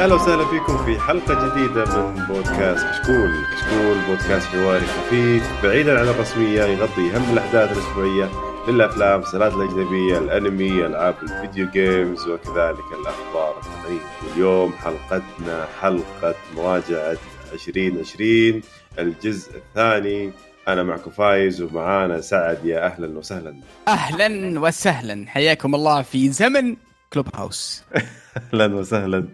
[0.00, 6.08] أهلا وسهلا فيكم في حلقة جديدة من بودكاست كشكول، كشكول بودكاست حواري خفيف بعيدا عن
[6.08, 8.30] الرسمية يغطي أهم الأحداث الأسبوعية
[8.68, 14.00] للأفلام، المسلسلات الأجنبية، الأنمي، ألعاب ال video games وكذلك الأخبار التقنيه.
[14.34, 14.72] اليوم.
[14.72, 17.16] حلقتنا حلقة مراجعة
[17.52, 18.62] 2020
[18.98, 20.32] الجزء الثاني.
[20.68, 22.64] أنا معكم فايز ومعانا سعد.
[22.64, 23.56] يا أهلا وسهلا.
[23.88, 25.24] أهلا وسهلا.
[25.28, 26.76] حياكم الله في زمن
[27.12, 27.84] كلوب هاوس
[28.54, 29.28] أهلا وسهلا.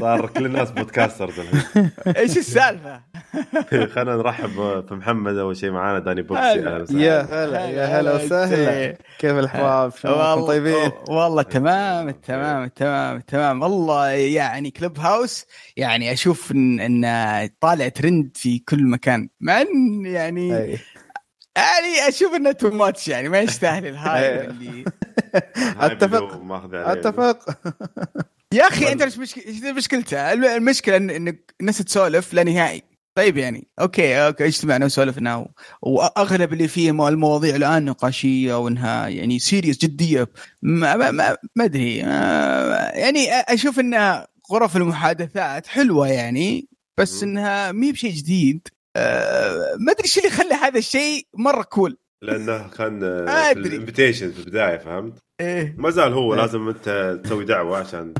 [0.00, 1.90] صار كل الناس podcasters الحين.
[2.16, 3.00] إيش السالفة؟
[3.94, 4.50] خلينا نرحب
[4.88, 6.42] في محمد أول شيء معانا داني بوكسي.
[6.42, 7.02] أهلا وسهلا.
[7.02, 8.96] يا هلا يا هلا وسهلا.
[9.18, 13.62] كيف الاحباب؟ شلونكم طيبين؟ والله تمام تمام تمام تمام.
[13.62, 19.28] والله يعني كلوب هاوس يعني أشوف إن, إن طالع ترند في كل مكان.
[19.40, 20.78] مع إن يعني
[21.58, 24.84] يعني أشوف إنه too much يعني ما يستاهل الهاي اللي
[25.80, 26.40] اتفق
[26.74, 27.38] اتفق.
[28.54, 29.18] يا أخي أنت إيش
[29.76, 32.82] مشكلته؟ المشكلة ان الناس تسولف لا نهائي.
[33.14, 35.48] طيب يعني okay okay اجتمعنا وسولفنا
[35.82, 40.28] وأغلب اللي فيه المواضيع الآن نقاشية وإنها يعني serious جدية.
[40.62, 41.96] ما ما ما, ما أدري.
[41.96, 48.68] يعني أشوف إنها غرف المحادثات حلوة يعني بس إنها مي بشيء جديد.
[48.98, 53.00] أه ما أدري إيش اللي خلى هذا الشيء مرة cool لأنه كان
[53.54, 57.78] في ال invitation في البداية فهمت؟ إيه ما زال هو إيه؟ لازم أنت تسوي دعوة
[57.78, 58.14] عشان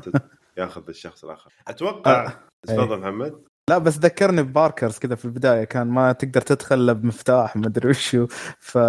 [0.59, 2.33] ياخذ الشخص الآخر أتوقع آه.
[2.67, 3.01] تفضل إيه.
[3.01, 7.67] محمد لا بس ذكرني بباركرز كذا في البداية كان ما تقدر تدخل إلا بمفتاح ما
[7.67, 8.27] أدري وشو
[8.59, 8.79] ف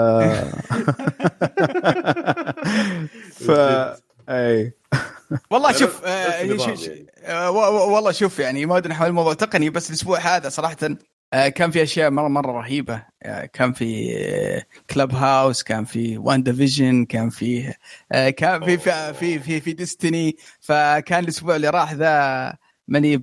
[3.46, 3.52] ف
[4.30, 4.74] اي
[5.52, 6.88] والله شوف آه
[7.26, 7.52] آه
[7.92, 10.98] والله شوف يعني ما أدري نحول الموضوع تقني بس الأسبوع هذا صراحة آه،
[11.32, 13.04] كان في أشياء مره مرة رهيبة.
[13.24, 14.14] آه، كان في
[14.90, 17.74] كلوب هاوس كان في واندا فيجن كان في
[18.12, 22.54] آه، كان في في في في, في ديزني فكان الأسبوع اللي راح ذا
[22.88, 23.18] مليء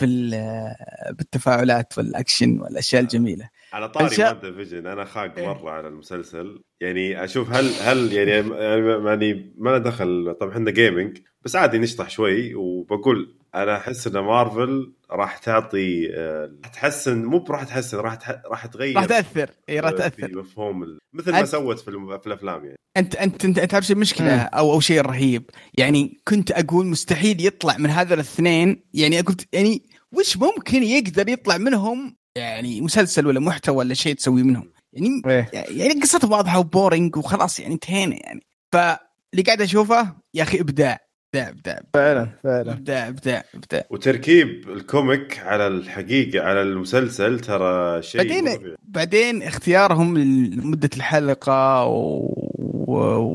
[1.10, 3.48] بالتفاعلات والأكشن والأشياء الجميلة.
[3.72, 5.46] على طاري واندا فيجن أنا خاق إيه.
[5.48, 6.62] مرة على المسلسل.
[6.80, 10.36] يعني أشوف هل هل يعني يعني ما دخل.
[10.40, 16.50] طبعا إحنا gaming بس عادي نشطح شوي وبقول أنا احس ان مارفل راح تعطي آه،
[16.64, 19.50] راح تحسن مو راح تحسن راح راح تغير راح تأثر.
[19.68, 21.90] إي راح تاثر في مفهوم مثل ما سوت في,
[22.22, 22.76] في الأفلام يعني.
[22.96, 25.50] انت انت انت, أنت تعرف المشكلة أو أو شيء رهيب.
[25.78, 28.82] يعني كنت أقول مستحيل يطلع من هذول الاثنين.
[28.94, 34.42] يعني قلت يعني وش ممكن يقدر يطلع منهم؟ يعني مسلسل ولا محتوى ولا شيء تسوي
[34.42, 34.72] منهم.
[34.92, 35.50] يعني إيه.
[35.52, 38.40] يعني قصتهم واضحة وبورينج وخلاص يعني انتهينا يعني.
[38.72, 41.05] فاللي قاعد أشوفه يا أخي إبداع.
[41.34, 42.72] ابداع ابداع فعلا فعلا.
[42.72, 48.74] ابداع ابداع ابداع وتركيب ال comic على الحقيقة على المسلسل ترى شيء بعدين مبيع.
[48.82, 52.32] بعدين اختيارهم لمدة الحلقة و...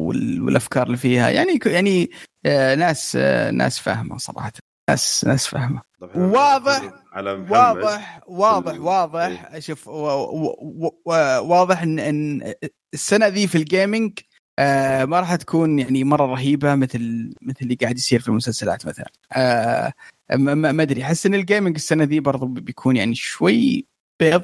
[0.08, 1.30] والأفكار اللي فيها.
[1.30, 2.10] يعني يعني
[2.46, 4.52] آه ناس آه ناس فاهمة صراحة.
[4.90, 5.82] ناس ناس فاهمة.
[6.16, 9.50] واضح على واضح واضح واضح.
[9.54, 9.60] إيه.
[9.60, 9.88] شوف
[11.48, 12.54] واضح ان
[12.94, 14.20] السنة ذي في ال gaming
[14.62, 19.12] آه ما راح تكون يعني مرة رهيبة مثل مثل اللي قاعد يصير في المسلسلات مثلا.
[19.34, 19.94] آه
[20.36, 23.86] ما أدري أحس إن الجيمنج السنة ذي برضو بيكون يعني شوي
[24.20, 24.44] بيض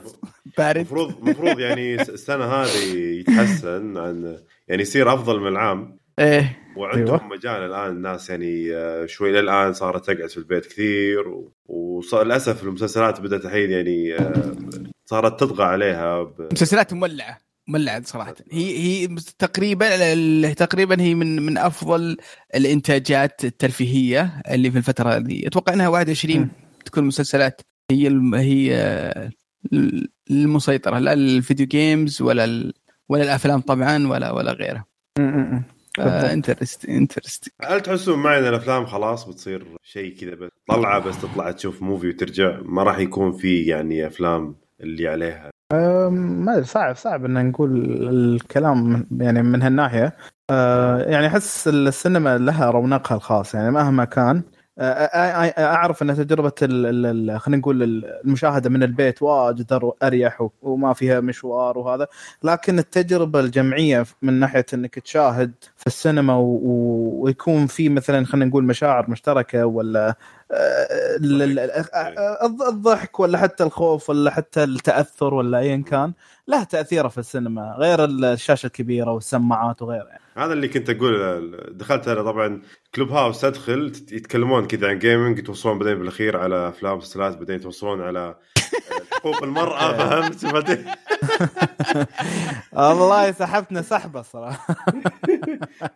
[0.57, 0.77] بارد.
[0.77, 5.97] المفروض المفروض يعني السنة هذه يتحسن عن يعني يصير أفضل من العام.
[6.19, 6.59] إيه.
[6.77, 7.27] وعندهم أيوة.
[7.27, 11.23] مجال الآن الناس يعني آه، شوي للآن صارت تقعد في البيت كثير
[11.65, 14.55] وللاسف المسلسلات بدأت الحين يعني آه،
[15.05, 16.49] صارت تطغى عليها ب...
[16.53, 17.46] مسلسلات مولعة.
[17.67, 18.35] مولعه صراحة.
[18.51, 19.07] هي هي
[19.39, 22.17] تقريبا تقريبا هي من من أفضل
[22.55, 25.47] الإنتاجات الترفيهية اللي في الفترة هذه.
[25.47, 26.49] أتوقع إنها 21 م.
[26.85, 27.61] تكون مسلسلات.
[27.91, 28.35] هي الم...
[28.35, 29.31] هي
[30.31, 30.99] المسيطرة.
[30.99, 32.73] لا ال video games ولا ال...
[33.09, 34.85] ولا الأفلام طبعا ولا ولا غيره
[35.99, 41.51] انترست انترست هل تحسون معي إن الأفلام خلاص بتصير شيء كذا بس طلعه بس تطلع
[41.51, 47.25] تشوف movie وترجع؟ ما راح يكون في يعني أفلام اللي عليها ما أدري صعب صعب
[47.25, 47.71] إن نقول
[48.09, 50.15] الكلام يعني من هالناحية.
[50.49, 54.43] أه يعني أحس السينما لها رونقها الخاص يعني مهما كان
[55.59, 56.51] أعرف إن تجربة
[57.37, 62.07] خلينا نقول المشاهدة من البيت واجد أريح وما فيها مشوار وهذا.
[62.43, 69.09] لكن التجربة الجمعية من ناحية إنك تشاهد في السينما ويكون في مثلا خلينا نقول مشاعر
[69.09, 70.15] مشتركة ولا
[72.69, 76.13] الضحك ولا حتى الخوف ولا حتى التأثر ولا ايا كان
[76.47, 80.21] له تأثيرة في السينما غير الشاشة الكبيرة والسماعات وغيره يعني.
[80.37, 82.61] هذا اللي كنت أقول دخلت أنا طبعا
[82.95, 88.01] كلوب هاوس أدخل يتكلمون كذا عن جيمنج يتوصلون بعدين بالأخير على أفلام ومسلسلات بعدين يتوصلون
[88.01, 88.35] على
[89.13, 90.85] حقوق المرأة فهمت؟ بعدين.
[92.73, 94.75] والله سحبتنا سحبة الصراحه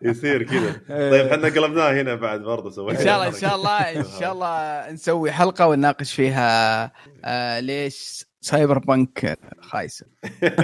[0.02, 0.72] يصير كذا.
[0.88, 3.00] طيب إحنا قلبناها هنا بعد برضه سوينا.
[3.00, 6.92] إن شاء الله إن شاء الله إن شاء الله نسوي حلقة ونناقش فيها
[7.24, 10.06] آه ليش سايبر بنك خايسة.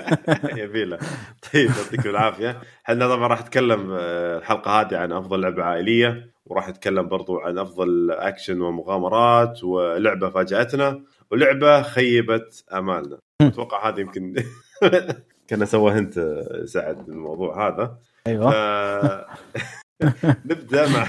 [0.62, 0.98] يبيله.
[1.54, 2.60] طيب يعطيكم العافية.
[2.88, 7.58] إحنا طبعا راح نتكلم آه، الحلقة هذه عن أفضل لعبة عائلية وراح نتكلم برضو عن
[7.58, 11.00] أفضل أكشن ومغامرات ولعبة فاجأتنا.
[11.32, 13.18] ولعبه خيبت أمالنا.
[13.42, 14.34] أتوقع هذه يمكن
[15.50, 17.98] كنا سوى أنت سعد الموضوع هذا.
[18.26, 18.54] أيوه.
[20.50, 21.08] نبدأ مع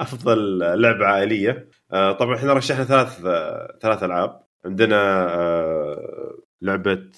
[0.00, 1.68] أفضل لعبة عائلية.
[1.92, 4.40] آه، طبعا إحنا رشحنا ثلاث آه، ثلاث ألعاب.
[4.64, 7.10] عندنا آه، لعبة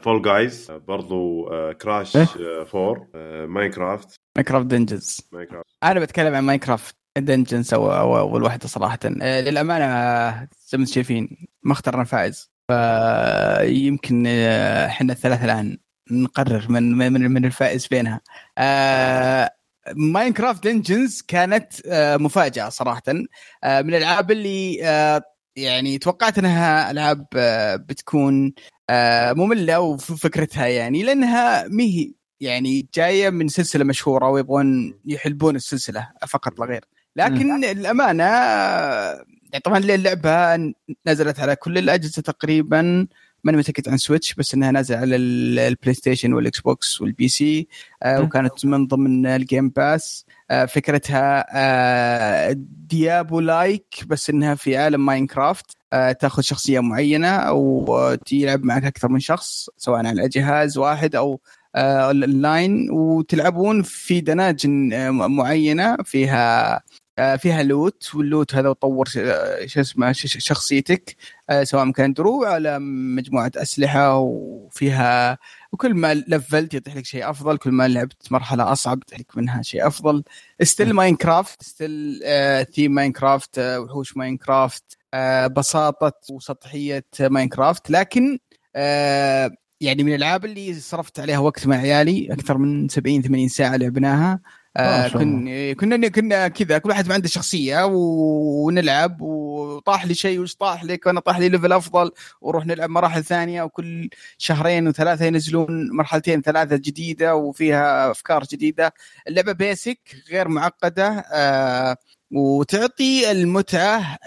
[0.00, 3.08] فول جايز برضو كراش 4
[3.46, 8.98] ماينكرافت ماينكرافت دنجنز ماينكرافت أنا بتكلم عن ماينكرافت دنجنز اول واحدة صراحة.
[9.22, 12.50] آه، للأمانة آه، زي ما شايفين ما اخترنا فائز.
[12.68, 15.78] فيمكن آه، إحنا الثلاثة الآن
[16.10, 18.20] نقرر من من من الفائز بينها.
[19.96, 21.72] ماينكرافت دنجنز كانت
[22.20, 23.02] مفاجأة صراحة.
[23.08, 23.24] من
[23.64, 24.74] الألعاب اللي
[25.56, 27.26] يعني توقعت إنها ألعاب
[27.88, 28.52] بتكون
[29.36, 36.66] مملة وفكرتها يعني لأنها مي يعني جاية من سلسلة مشهورة ويبغون يحلبون السلسلة فقط لا
[36.66, 36.84] غير.
[37.16, 37.64] لكن.
[37.64, 38.24] الامانه
[39.52, 40.56] يعني طبعا اللعبة
[41.06, 43.06] نزلت على كل الأجهزة تقريبا.
[43.44, 47.68] ماني متأكد عن سويتش بس إنها نازلة على البلاي ستيشن والاكس بوكس والبي سي
[48.02, 52.56] آه وكانت من ضمن ال Game Pass آه فكرتها آه
[52.88, 59.20] Diablo like بس إنها في عالم ماينكرافت آه تأخذ شخصية معينة وتلعب معك أكثر من
[59.20, 61.40] شخص سواء على جهاز واحد أو
[61.76, 66.80] اونلاين آه، وتلعبون في dungeons آه، معينة فيها آه،
[67.38, 69.06] فيها loot وال loot هذا يطور
[69.66, 71.16] شو اسمه شخصيتك
[71.62, 75.38] سواء كان دروع على مجموعة أسلحة وفيها
[75.72, 79.36] وكل ما level ت يطيح لك شيء أفضل كل ما لعبت مرحلة أصعب يطيح لك
[79.36, 80.24] منها شيء أفضل.
[80.62, 82.20] still ماينكرافت still
[82.74, 84.98] theme ماينكرافت وحوش ماينكرافت
[85.56, 88.38] بساطة وسطحية ماينكرافت لكن
[89.80, 94.40] يعني من الألعاب اللي صرفت عليها وقت مع عيالي أكثر من 70 80 ساعة لعبناها.
[94.76, 100.84] آه كنا كنا كنا كذا كل واحد عنده شخصية ونلعب وطاح لي شيء وش طاح
[100.84, 102.10] لك وأنا طاح لي level أفضل
[102.40, 104.08] ونروح نلعب مراحل ثانية وكل
[104.38, 108.94] شهرين وثلاثة ينزلون مرحلتين ثلاثة جديدة وفيها أفكار جديدة.
[109.28, 109.98] اللعبة basic
[110.30, 111.96] غير معقدة آه
[112.34, 114.18] وتعطي المتعة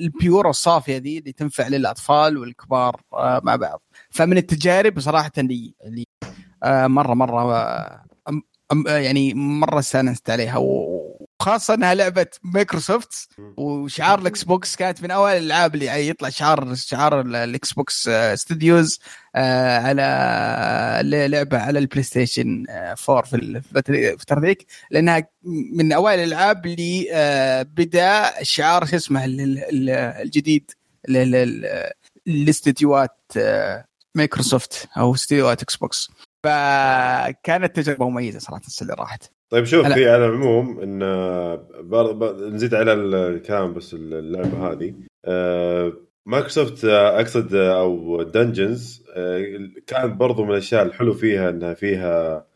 [0.00, 3.82] ال pure الصافية دي اللي تنفع للأطفال والكبار آه مع بعض.
[4.10, 6.04] فمن التجارب صراحة اللي اللي
[6.62, 8.04] آه مرة مرة آه
[8.86, 10.56] يعني مرة استأنست عليها.
[11.44, 17.20] وخاصة إنها لعبة مايكروسوفت وشعار الاكس بوكس كانت من أوائل الألعاب اللي يطلع شعار شعار
[17.20, 19.00] الاكس بوكس استوديوز
[19.34, 22.64] على لعبة على البلاي ستيشن
[23.08, 23.36] 4 في
[23.88, 25.28] الفترة ذيك لأنها
[25.72, 30.70] من أوائل الألعاب اللي آه، بدأ شعار شو اسمه الجديد
[32.26, 33.32] الاستديوهات
[34.14, 36.10] مايكروسوفت أو استديوهات إكس بوكس
[36.44, 39.30] فكانت تجربة مميزة صراحة السنة اللي راحت.
[39.50, 44.94] طيب شوف في على العموم إن نزيد على الكلام بس اللعبة هذه.
[45.24, 45.92] آه،
[46.26, 49.04] مايكروسوفت آه، أقصد آه، أو Dungeons
[49.86, 52.46] كان برضو من الأشياء الحلو فيها إنها فيها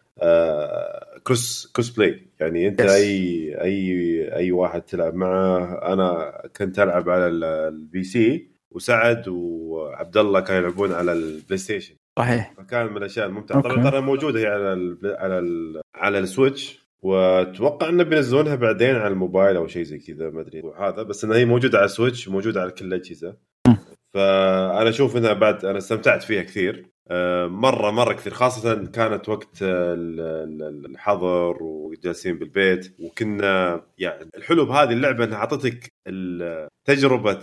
[1.25, 2.91] cross cross-play يعني أنت yes.
[2.91, 5.93] اي اي أي واحد تلعب معه.
[5.93, 12.55] أنا كنت ألعب على ال PC وسعد وعبد الله كانوا يلعبون على البلاي ستيشن صحيح.
[12.57, 13.61] فكان من الأشياء الممتعة.
[13.61, 16.89] طبعا ترى موجودة هي على ال على ال على السويتش.
[17.03, 20.63] وأتوقع إنه بينزلونها بعدين على الموبايل أو شيء زي كذا ما أدري.
[20.79, 23.37] هذا بس إنها هي موجودة على السويتش وموجوده على كل الأجهزة.
[24.15, 26.87] فأنا أشوف إنها بعد أنا استمتعت فيها كثير.
[27.11, 28.33] آه، مرة مرة كثير.
[28.33, 32.95] خاصة كانت وقت الحظر وجالسين بالبيت.
[33.01, 35.93] وكنا يعني الحلو بهذه اللعبة إنها أعطتك
[36.89, 37.39] تجربة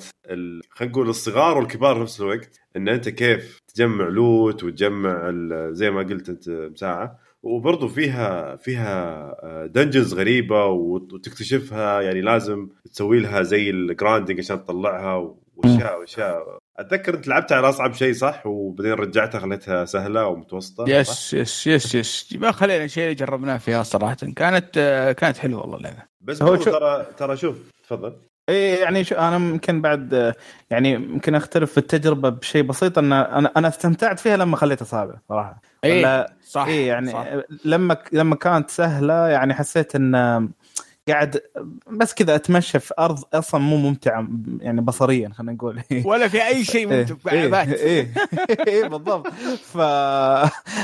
[0.69, 5.31] خلينا نقول الصغار والكبار في نفس الوقت إن أنت كيف تجمع loot وتجمع
[5.71, 7.19] زي ما قلت أنت من ساعة.
[7.43, 9.31] وبرضه فيها فيها
[9.65, 16.57] dungeons آه، غريبة وتكتشفها يعني لازم تسوي لها زي ال grinding عشان تطلعها واشياء وأشياء.
[16.77, 21.95] أتذكر أنت لعبتها على أصعب شيء صح؟ وبعدين رجعتها خليتها سهلة ومتوسطة yes yes yes
[21.95, 22.35] yes.
[22.39, 24.17] ما خلينا شيء جربناه فيها صراحة.
[24.35, 26.03] كانت آه، كانت حلوة والله اللعبة.
[26.21, 28.15] بس هو ترى ترى شوف تفضل.
[28.49, 30.33] اي يعني شو أنا ممكن بعد
[30.69, 35.13] يعني يمكن أختلف في التجربة بشيء بسيط أن أنا أنا استمتعت فيها لما خليتها صعبة
[35.29, 35.61] صراحة.
[35.83, 37.25] اي صح اي يعني صح.
[37.65, 40.49] لما لما كانت سهلة يعني حسيت إن
[41.09, 41.41] قاعد
[41.87, 44.27] بس كذا أتمشى في أرض أصلا مو ممتعة
[44.59, 45.81] يعني بصريا خلينا نقول.
[46.05, 48.07] ولا في أي شيء إيه، ممتع إيه، إيه،
[48.67, 49.27] إيه، بالضبط.
[49.63, 49.77] ف...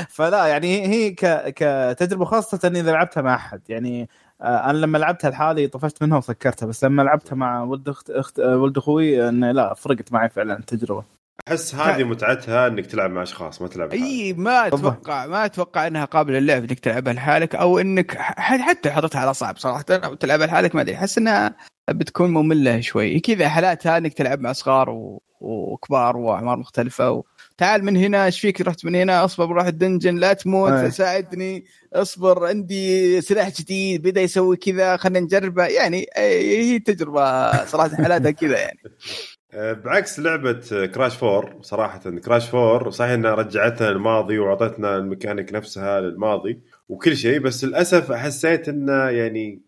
[0.08, 1.54] فلا يعني هي ك...
[1.56, 3.60] كتجربة خاصة إذا لعبتها مع أحد.
[3.68, 4.08] يعني
[4.42, 8.56] أنا لما لعبتها لحالي طفشت منها وسكرتها بس لما لعبتها مع ولد اخت اخت آه،
[8.56, 11.04] ولد أخوي إنه لا فرقت معي فعلا التجربه
[11.48, 13.92] أحس هذه متعتها إنك تلعب مع أشخاص ما تلعب.
[13.92, 14.66] إي ما.
[14.66, 19.56] أتوقع ما أتوقع إنها قابلة للعب إنك تلعبها لحالك أو إنك حتى حطيتها على صعب
[19.56, 21.56] صراحة أو تلعبها لحالك ما أدري أحس إنها
[21.90, 25.22] بتكون مملة شوي كذا حالاتها إنك تلعب مع صغار و...
[25.40, 27.24] وكبار وأعمار مختلفة و...
[27.62, 30.90] تعال من هنا إيش فيك؟ رحت من هنا أصبر بروح ال dungeon لا تموت أي.
[30.90, 35.64] ساعدني أصبر عندي سلاح جديد بدأ يسوي كذا خلينا نجربه.
[35.66, 38.78] يعني أي- هي تجربة صراحة حالاتها كذا يعني.
[39.54, 46.00] آه، بعكس لعبة كراش 4 صراحة كراش 4 صحيح إنها رجعتنا الماضي وأعطتنا الميكانيك نفسها
[46.00, 49.60] للماضي وكل شيء بس للأسف حسيت إنه يعني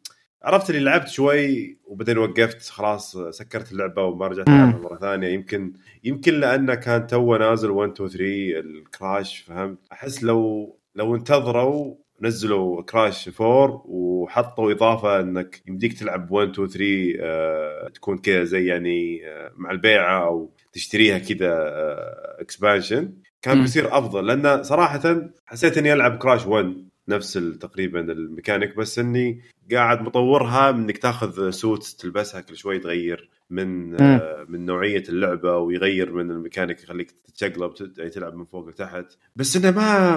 [0.44, 4.48] عرفت اللي لعبت شوي وبعدين وقفت خلاص سكرت اللعبة وما رجعت.
[4.48, 5.72] ألعبها مرة ثانية يمكن
[6.04, 8.24] يمكن لأنه كان توه نازل 1 2 3
[8.60, 16.50] الكراش فهمت أحس لو لو انتظروا نزلوا كراش 4 وحطوا إضافة إنك يمديك تلعب 1
[16.50, 16.84] 2 3
[17.20, 23.12] آه تكون كذا زي يعني آه مع البيعة أو تشتريها كذا آه expansion
[23.42, 23.62] كان مم.
[23.62, 29.40] بيصير أفضل لأن صراحة حسيت إني ألعب كراش 1 نفس تقريبا الميكانيك بس إني
[29.72, 35.56] قاعد مطورها من انك تاخذ suit تلبسها كل شوي تغير من آه من نوعية اللعبة
[35.56, 39.04] ويغير من الميكانيك يخليك تتشقلب تت- يعني تلعب من فوق لتحت.
[39.36, 40.16] بس إنه ما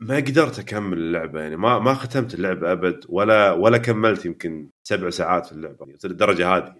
[0.00, 5.10] ما قدرت أكمل اللعبة يعني ما ما ختمت اللعبة أبد ولا ولا كملت يمكن سبع
[5.10, 6.74] ساعات في اللعبة للدرجه هذه.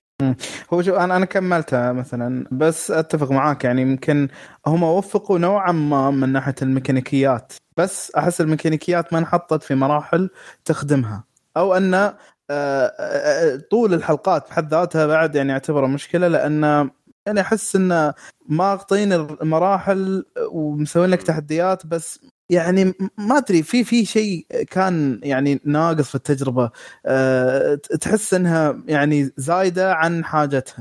[0.73, 4.29] هو شو أنا أنا كملتها مثلا بس أتفق معاك يعني يمكن
[4.67, 10.31] هم وفقوا نوعا ما من ناحية الميكانيكيات بس أحس الميكانيكيات ما انحطت في مراحل
[10.65, 11.25] تخدمها.
[11.57, 12.15] أو أن آه،
[12.51, 16.91] آه، طول الحلقات بحد ذاتها بعد يعني أعتبره مشكلة لأن
[17.27, 18.15] يعني أحس انه
[18.49, 22.21] ماغطين المراحل ومسوين لك تحديات بس
[22.51, 22.85] يعني
[23.19, 26.71] ما أدري في في شيء كان يعني ناقص في التجربة
[27.07, 30.79] أه تحس إنها يعني زايدة عن حاجتها.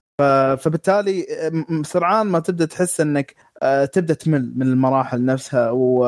[0.58, 1.26] فبالتالي
[1.86, 6.06] سرعان ما تبدأ تحس إنك أه تبدأ تمل من المراحل نفسها و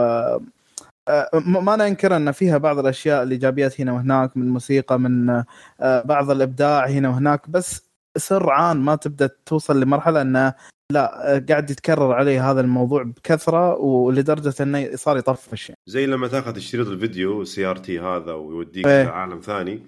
[1.45, 6.87] ما ننكر أن فيها بعض الأشياء الايجابيات هنا وهناك من موسيقى من أه بعض الإبداع
[6.87, 10.53] هنا وهناك بس سرعان ما تبدأ توصل لمرحلة انه
[10.91, 15.79] لا أه قاعد يتكرر عليه هذا الموضوع بكثرة ولدرجة أنه صار يطفش يعني.
[15.87, 19.03] زي لما تاخذ شريط الفيديو CRT هذا ويوديك إيه.
[19.03, 19.87] لعالم ثاني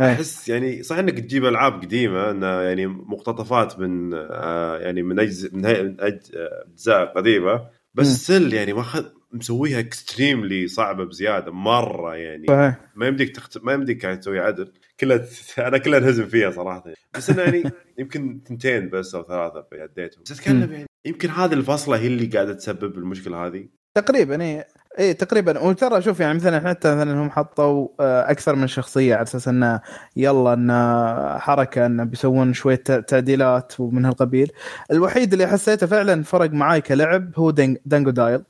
[0.00, 0.12] إيه.
[0.12, 5.54] أحس يعني صح إنك تجيب ألعاب قديمة انها يعني مقتطفات من آه يعني من اجزاء
[5.54, 8.06] من آه، أجزاء قديمة بس.
[8.06, 12.46] still يعني ماخذ مسويها extremely صعبة بزيادة مرة يعني.
[12.94, 13.58] ما يمديك تخت...
[13.64, 14.72] ما يمديك يعني تسوي عدل.
[15.00, 15.26] كلها
[15.58, 16.84] أنا كلها انهزم فيها صراحة.
[17.14, 17.62] بس إنه يعني
[17.98, 19.88] يمكن تنتين بس أو ثلاثة في
[20.24, 24.64] بس أتكلم يعني يمكن هذه الفصلة هي اللي قاعدة تسبب المشكلة هذه؟ تقريبا اي
[24.98, 25.58] اي تقريبا.
[25.60, 29.80] وترى شوف يعني مثلا حتى مثلا هم حطوا آه، أكثر من شخصية على أساس إنه
[30.16, 34.52] يلا انه حركة انه بيسوون شوية تعديلات ومن هالقبيل.
[34.90, 37.50] الوحيد اللي حسيته فعلا فرق معاي كلعب هو
[37.86, 38.42] دانجو دايل.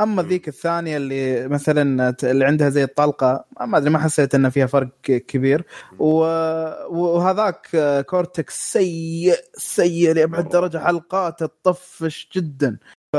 [0.00, 4.66] أما ذيك الثانية اللي مثلا اللي عندها زي الطلقة ما أدري ما حسيت إنه فيها
[4.66, 5.64] فرق كبير.
[5.98, 10.48] وهذاك آه، كورتكس سيء سيء لأبعد.
[10.48, 12.78] درجة حلقاته تطفش جدا.
[13.12, 13.16] ف...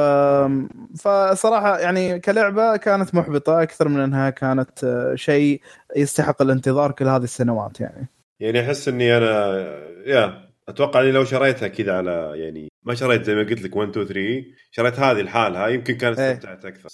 [1.00, 5.62] فصراحة يعني كلعبة كانت محبطة أكثر من أنها كانت آه، شيء
[5.96, 8.08] يستحق الانتظار كل هذه السنوات يعني
[8.40, 9.58] يعني أحس إني أنا
[10.06, 13.90] يا أتوقع إني لو شريتها كذا على يعني ما شريت زي ما قلت لك 1
[13.90, 16.32] 2 3 شريت هذه لحالها يمكن كانت إيه.
[16.32, 16.90] استمتعت أكثر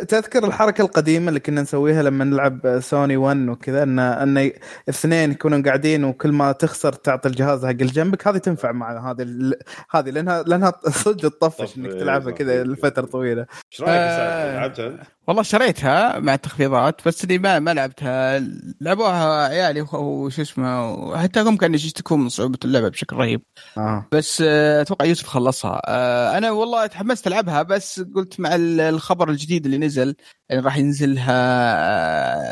[0.00, 4.50] تذكر الحركة القديمة اللي كنا نسويها لما نلعب سوني 1 وكذا ان إن
[4.88, 9.22] اثنين يكونوا قاعدين وكل ما تخسر تعطي الجهاز حق اللي جنبك هذه تنفع مع هذه
[9.22, 9.54] ال-
[9.90, 12.38] هذه لانها لأنها صدق تطفش طف- إنك إيه، تلعبها صح.
[12.38, 14.46] كذا لفترة طويلة إيش رأيك يا آه.
[14.46, 18.38] سعد؟ لعبتها؟ والله شريتها مع التخفيضات بس اللي ما ما لعبتها.
[18.80, 23.42] لعبوها عيالي وشو اسمه وحتى هم كانوا يشتكون من صعوبة اللعبة بشكل رهيب.
[23.78, 24.06] آه.
[24.12, 25.80] بس آه، أتوقع يوسف خلصها.
[25.86, 30.14] آه، أنا والله تحمست ألعبها بس قلت مع ال- الخبر الجديد اللي نزل
[30.50, 31.40] يعني راح ينزلها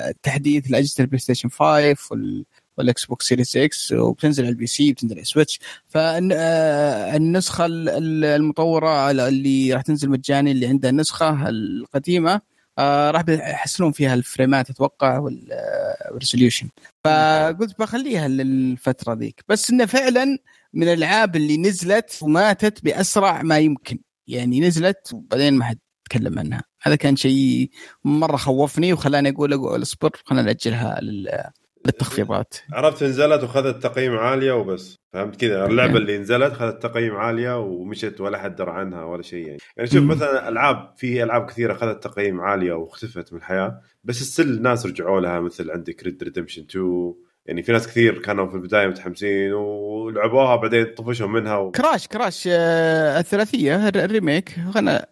[0.08, 2.44] آه، تحديث لأجهزة البلاي ستيشن 5 وال
[2.78, 9.82] والإكس بوكس Series X وبتنزل على ال PC بتنزل على السويتش فالنسخه المطورة اللي راح
[9.82, 12.40] تنزل مجاني اللي عندها النسخة القديمة
[12.78, 16.68] آه، راح يحسنون فيها ال frame ات أتوقع وال resolution
[17.04, 19.44] فقلت بخليها للفترة ذيك.
[19.48, 20.38] بس إنه فعلا
[20.72, 23.98] من الألعاب اللي نزلت وماتت بأسرع ما يمكن.
[24.26, 26.62] يعني نزلت وبعدين ما حد تكلم عنها.
[26.82, 27.70] هذا كان شيء
[28.04, 31.50] مرة خوفني وخلاني أقول أقول أصبر خلينا نأجلها لل-
[31.86, 32.54] للتخفيضات.
[32.72, 34.96] عرفت نزلت وخذت تقييم عالية وبس.
[35.12, 39.46] فهمت كذا؟ اللعبة اللي نزلت خذت تقييم عالية ومشت ولا حد درى عنها ولا شيء
[39.46, 39.58] يعني.
[39.76, 40.02] يعني شوف.
[40.04, 45.20] مثلا ألعاب في ألعاب كثيرة اخذت تقييم عالية واختفت من الحياة بس السل الناس رجعوا
[45.20, 47.14] لها مثل عندك Red Redemption 2
[47.46, 51.70] يعني في ناس كثير كانوا في البداية متحمسين ولعبوها بعدين طفشوا منها و...
[51.70, 55.06] كراش كراش آه، الثلاثية الر- الريميك خلنا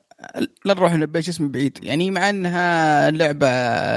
[0.64, 1.78] لا نروح نبيش اسم بعيد.
[1.82, 3.48] يعني مع إنها لعبة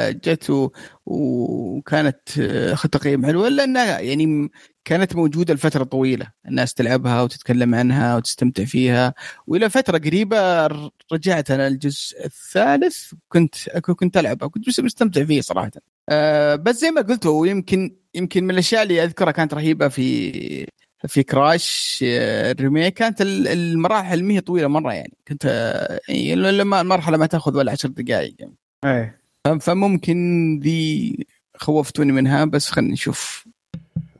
[0.10, 0.72] جت و-
[1.06, 4.50] وكانت آه، اخذت تقييم حلو إلا إنها يعني
[4.86, 6.32] كانت موجودة لفترة طويلة.
[6.48, 9.14] الناس تلعبها وتتكلم عنها وتستمتع فيها.
[9.48, 10.68] وإلى فترة قريبة
[11.14, 14.48] رجعت أنا الجزء الثالث كنت كنت ألعبها.
[14.48, 15.72] كنت مستمتع فيه صراحة.
[16.10, 20.68] آه، بس زي ما قلت هو يمكن يمكن من الأشياء اللي أذكرها كانت رهيبة في
[21.08, 22.94] في كراش آه، ال remake.
[22.94, 25.14] كانت ال- المراحل ما هي طويلة مرة يعني.
[25.28, 28.56] كنت آه، يعني لما المرحله ما تاخذ ولا عشر دقائق يعني.
[28.86, 29.20] إيه.
[29.62, 31.18] فممكن ذي
[31.58, 33.46] خوفتوني منها بس خلينا نشوف.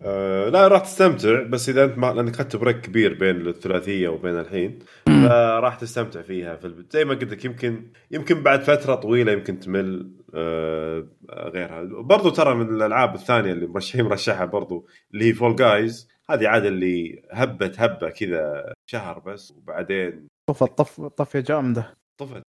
[0.02, 4.40] آه لا راح تستمتع بس إذا أنت ما لأنك أخذت break كبير بين الثلاثية وبين
[4.40, 4.80] الحين.
[5.06, 6.56] فراح تستمتع فيها.
[6.56, 6.86] في الب...
[6.92, 11.84] زي ما قلت لك يمكن يمكن بعد فترة طويلة يمكن تمل آه غيرها.
[11.84, 16.68] برضو ترى من الألعاب الثانية اللي مرشحين مرشحها برضو اللي هي Fall Guys هذه عاده
[16.68, 22.42] اللي هبت هبة كذا شهر بس وبعدين طفت طف طفيه جامده طفت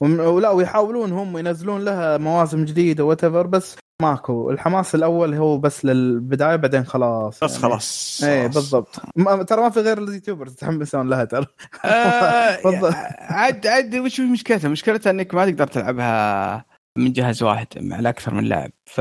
[0.00, 5.84] وم- ولا ويحاولون هم ينزلون لها مواسم جديدة وات بس ماكو الحماس الأول هو بس
[5.84, 7.62] للبداية بعدين خلاص بس يعني.
[7.62, 8.46] خلاص إيه.
[8.46, 11.46] بالضبط ما ترى ما في غير ال YouTubers يتحمسون لها ترى
[11.84, 12.94] آه، بالضبط.
[13.18, 16.64] عاد عاد وش مشكلتها؟ مشكلتها إنك ما تقدر تلعبها
[16.98, 19.00] من جهاز واحد مع أكثر من لاعب ف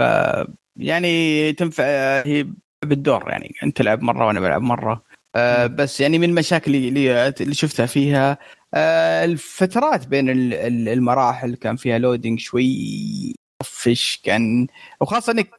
[0.80, 1.84] يعني تنفع
[2.26, 2.48] هي
[2.86, 5.04] بالدور يعني أنت تلعب مرة وأنا بلعب مرة.
[5.36, 8.38] آه بس يعني من المشاكل اللي اللي شفتها فيها
[8.74, 14.68] آه الفترات بين ال- ال- المراحل كان فيها loading شوي طفش كان
[15.02, 15.50] وخاصة إنك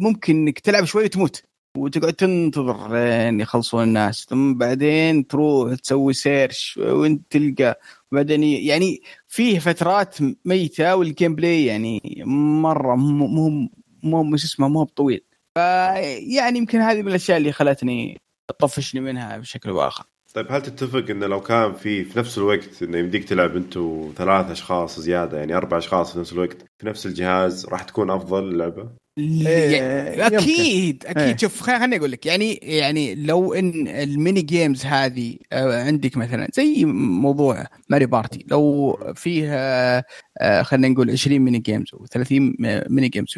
[0.00, 1.42] ممكن إنك تلعب شوي وتموت
[1.78, 7.80] وتقعد تنتظر لين يخلصون الناس ثم بعدين تروح تسوي search وانت تلقى
[8.12, 13.68] بعدين يعني فيه فترات ميتة وال gameplay يعني مرة مو
[14.02, 15.24] مو شو اسمه مو بطويل.
[15.54, 21.10] فيعني يمكن هذه من الأشياء اللي خلتني تطفشني منها بشكل أو اخر طيب هل تتفق
[21.10, 25.56] انه لو كان في في نفس الوقت إنه يمديك تلعب أنتوا ثلاث أشخاص زيادة يعني
[25.56, 30.22] أربع أشخاص في نفس الوقت في نفس الجهاز راح تكون أفضل اللعبه؟ يمكن.
[30.22, 31.36] أكيد أكيد إيه.
[31.36, 36.16] شوف خل- خليني أقول لك يعني يعني لو إن ال mini games هذه آه، عندك
[36.16, 40.04] مثلا زي موضوع Mario Party لو فيها
[40.40, 42.54] آه، خلينا نقول 20 mini games أو 30
[42.88, 43.34] mini games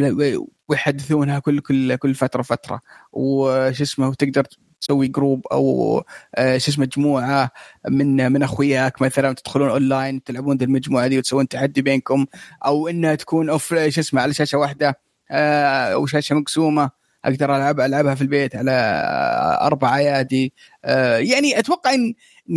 [0.69, 2.81] ويحدثونها كل كل كل فترة فترة
[3.13, 4.45] وش اسمه وتقدر
[4.81, 6.03] تسوي group أو
[6.35, 7.51] آه، شو اسمه مجموعة
[7.89, 12.27] من من أخوياك مثلا تدخلون اونلاين تلعبون ذي المجموعة دي وتسوون تحدي بينكم
[12.67, 14.95] أو إنها تكون off شو اسمه على شاشة واحدة آه،
[15.31, 16.91] أو شاشه مقسومه
[17.25, 20.53] أقدر العب ألعبها في البيت على آه، أربع ايادي
[20.85, 22.15] آه، يعني أتوقع ان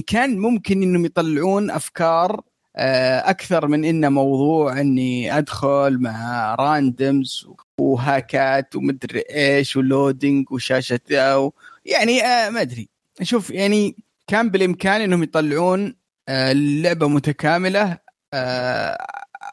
[0.07, 2.41] كان ممكن إنهم يطلعون أفكار
[2.75, 7.47] آه، أكثر من إنه موضوع إني أدخل مع randoms
[7.79, 11.53] وهاكات ومدري إيش و loading وشاشة ذا و-
[11.85, 12.89] يعني آه، ما أدري.
[13.21, 13.95] شوف يعني
[14.27, 15.95] كان بالإمكان إنهم يطلعون
[16.29, 17.97] آه، لعبة متكاملة
[18.33, 18.97] آه،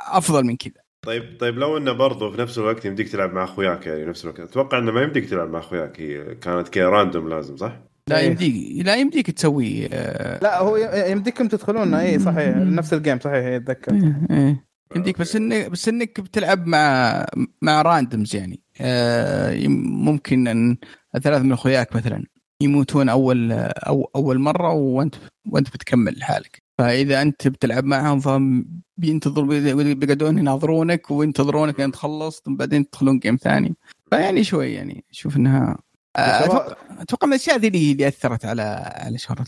[0.06, 0.85] أفضل من كذا.
[1.06, 4.40] طيب طيب لو إنه برضه في نفس الوقت يمديك تلعب مع أخوياك يعني نفس الوقت
[4.40, 8.26] أتوقع إنه ما يمديك تلعب مع أخوياك هي كانت كذا random لازم صح؟ لا إيه.
[8.26, 10.76] يمديك لا يمديك تسوي آه، لا هو
[11.10, 14.64] يمديكم تدخلون اي صحيح نفس ال game صحيح إيه، أتذكر إيه، إيه.
[14.96, 17.26] يمديك بس إنك بس إنك بتلعب مع
[17.62, 20.76] مع randoms يعني آه، ممكن إن
[21.22, 22.24] ثلاث من أخوياك مثلا
[22.62, 25.14] يموتون أول أو أول مرة وأنت
[25.52, 32.42] وأنت بتكمل لحالك فإذا أنت بتلعب معهم فهم بينتظروا بي- بيقعدون يناظرونك وينتظرونك لين تخلص
[32.44, 33.76] ثم بعدين تدخلون game ثاني.
[34.10, 35.78] فيعني شوي يعني أشوف انها
[36.16, 36.44] آه،.
[36.44, 38.62] أتوقع أتوقع من الأشياء ذي اللي أثرت على
[38.96, 39.44] على شهرة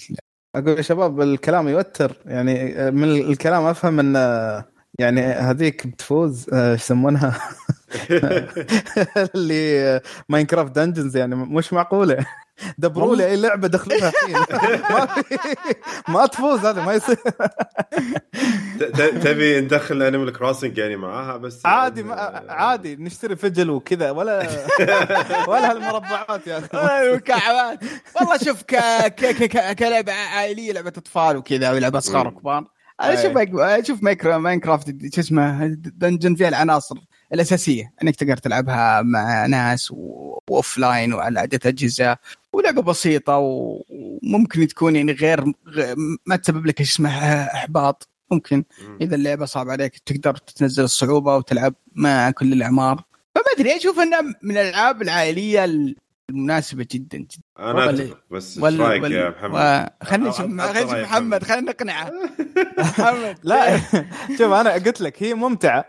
[0.54, 2.16] أقول يا شباب الكلام يوتر.
[2.26, 4.14] يعني من الكلام أفهم إن
[4.98, 7.38] يعني هذيك بتفوز آه، إيش يسمونها؟
[9.35, 12.27] اللي Minecraft Dungeons يعني مش معقولة.
[12.79, 14.37] دبروا لي أي لعبة دخلوها الحين.
[16.14, 17.16] ما تفوز هذا ما يصير.
[19.22, 24.38] تبي ندخل Animal Crossing يعني معاها بس؟ عادي ما عادي نشتري فجل وكذا ولا
[25.48, 27.79] ولا هالمربعات يا أخي أيوة، مكعبات
[28.20, 28.62] والله شوف.
[29.79, 32.27] كلعبة عائلية لعبة أطفال وكذا ولعبة صغار.
[32.29, 32.64] وكبار.
[33.01, 36.96] أنا أشوف أشوف Minecraft شو اسمه Dungeons فيها العناصر.
[37.34, 42.16] الأساسية إنك تقدر تلعبها مع ناس و offline وعلى عدة أجهزة
[42.52, 45.44] ولعبة بسيطة وممكن تكون يعني غير
[46.26, 47.10] ما تسبب لك إيش اسمه
[47.44, 48.98] إحباط ممكن مم.
[49.00, 54.20] إذا اللعبة صعب عليك تقدر تنزل الصعوبة وتلعب مع كل الأعمار فما أدري أشوف انها
[54.42, 55.94] من الألعاب العائلية
[56.38, 57.42] المناسبة جدا جدا.
[57.58, 57.92] أنا
[58.30, 62.10] بس إيش رأيك يا محمد؟ خلينا نشوف أ- خلينا نشوف رأي محمد خلينا نقنعه.
[62.78, 63.38] محمد.
[63.42, 63.78] لا
[64.38, 65.84] شوف أنا قلت لك هي ممتعة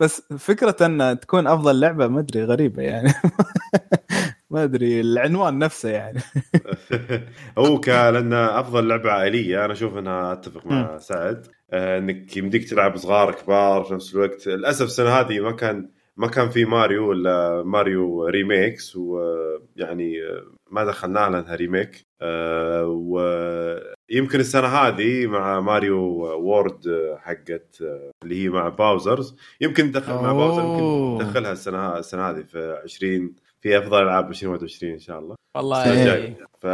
[0.00, 3.12] بس فكرة ان تكون أفضل لعبة ما أدري غريبة يعني.
[4.50, 6.20] ما أدري العنوان نفسه يعني.
[7.58, 12.70] هو ك لأن أفضل لعبة عائلية أنا أشوف إنها أتفق مع سعد آه، إنك يمديك
[12.70, 14.46] تلعب صغار كبار في نفس الوقت.
[14.46, 20.14] للأسف السنة هذه ما كان ما كان في ماريو ولا ماريو remakes ويعني
[20.70, 26.82] ما دخلنا لانها remake آه، ويمكن السنة هذه مع Mario World
[27.18, 27.82] حقت
[28.22, 31.22] اللي هي مع Bowser's يمكن دخل مع Bowser يمكن أوه.
[31.22, 35.92] ندخلها السنة السنة هذه في 20 في أفضل ألعاب 2021 إن شاء الله والله.
[35.92, 36.36] الجاية.
[36.58, 36.66] ف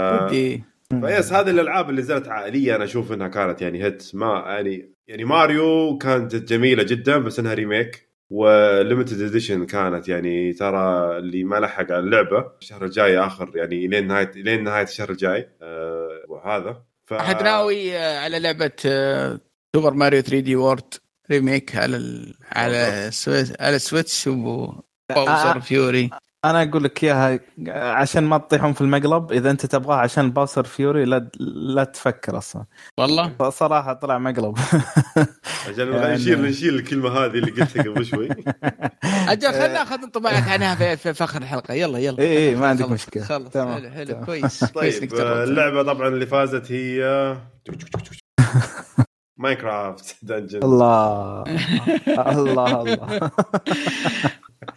[1.00, 5.24] فيس هذه الألعاب اللي نزلت عائلية أنا أشوف إنها كانت يعني hit ما يعني يعني
[5.24, 11.56] ماريو كانت جميلة جدا بس إنها remake و limited edition كانت يعني ترى اللي ما
[11.56, 15.48] لحق على اللعبة الشهر الجاي آخر يعني لين نهايه لين نهاية الشهر الجاي.
[15.62, 16.82] آه وهذا.
[17.06, 17.12] ف...
[17.12, 19.40] أحد ناوي آه، على لعبة آه،
[19.76, 20.94] سوبر ماريو 3D World
[21.30, 22.34] remake على ال...
[22.52, 26.10] على ال Switch على ال Switch و Bowser's Fury
[26.44, 31.04] أنا أقول لك إياها عشان ما تطيحون في المقلب إذا أنت تبغاه عشان Bowser's Fury
[31.04, 31.28] لا
[31.74, 32.64] لا تفكر أصلا.
[32.98, 34.58] والله؟ صراحة طلع مقلب.
[35.68, 38.28] عشان يعني- نشيل نشيل الكلمة هذه اللي قلتها قبل شوي.
[39.32, 41.74] أجل خلينا ناخذ انطباعك عنها في, في, اخر الحلقة.
[41.74, 42.18] يلا يلا.
[42.18, 43.24] إيه إيه، ما عندك مشكلة.
[43.24, 44.24] خلص تمام، حلو حلو تمام.
[44.24, 45.48] كويس كويس طيب آه، جربت.
[45.48, 47.36] اللعبة طبعا اللي فازت هي
[49.36, 51.42] Minecraft Dungeons الله.
[52.18, 53.30] الله الله.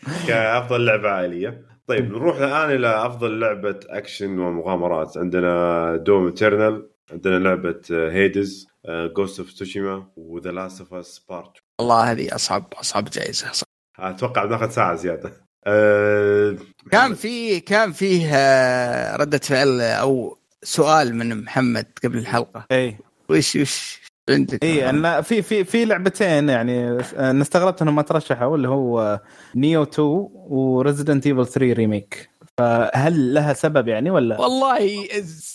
[0.28, 1.62] كأفضل لعبة عائلية.
[1.88, 5.18] طيب نروح الآن إلى أفضل لعبة أكشن ومغامرات.
[5.18, 11.52] عندنا Doom Eternal عندنا لعبة Hades، Ghost of Tsushima و The Last of Us Part
[11.80, 13.52] والله هذه أصعب أصعب جائزة
[14.00, 15.32] أتوقع بناخذ ساعة زيادة.
[15.66, 16.56] أه...
[16.92, 22.66] كان في كان فيه آه، ردة فعل أو سؤال من محمد قبل الحلقة.
[22.72, 22.98] اي
[23.30, 28.56] وش وش عندك اي إن في في في لعبتين يعني أنا استغربت إنهم ما ترشحوا
[28.56, 29.22] اللي هو
[29.56, 32.30] Nioh 2 و Resident Evil 3 remake.
[32.58, 35.08] فهل لها سبب يعني ولا؟ والله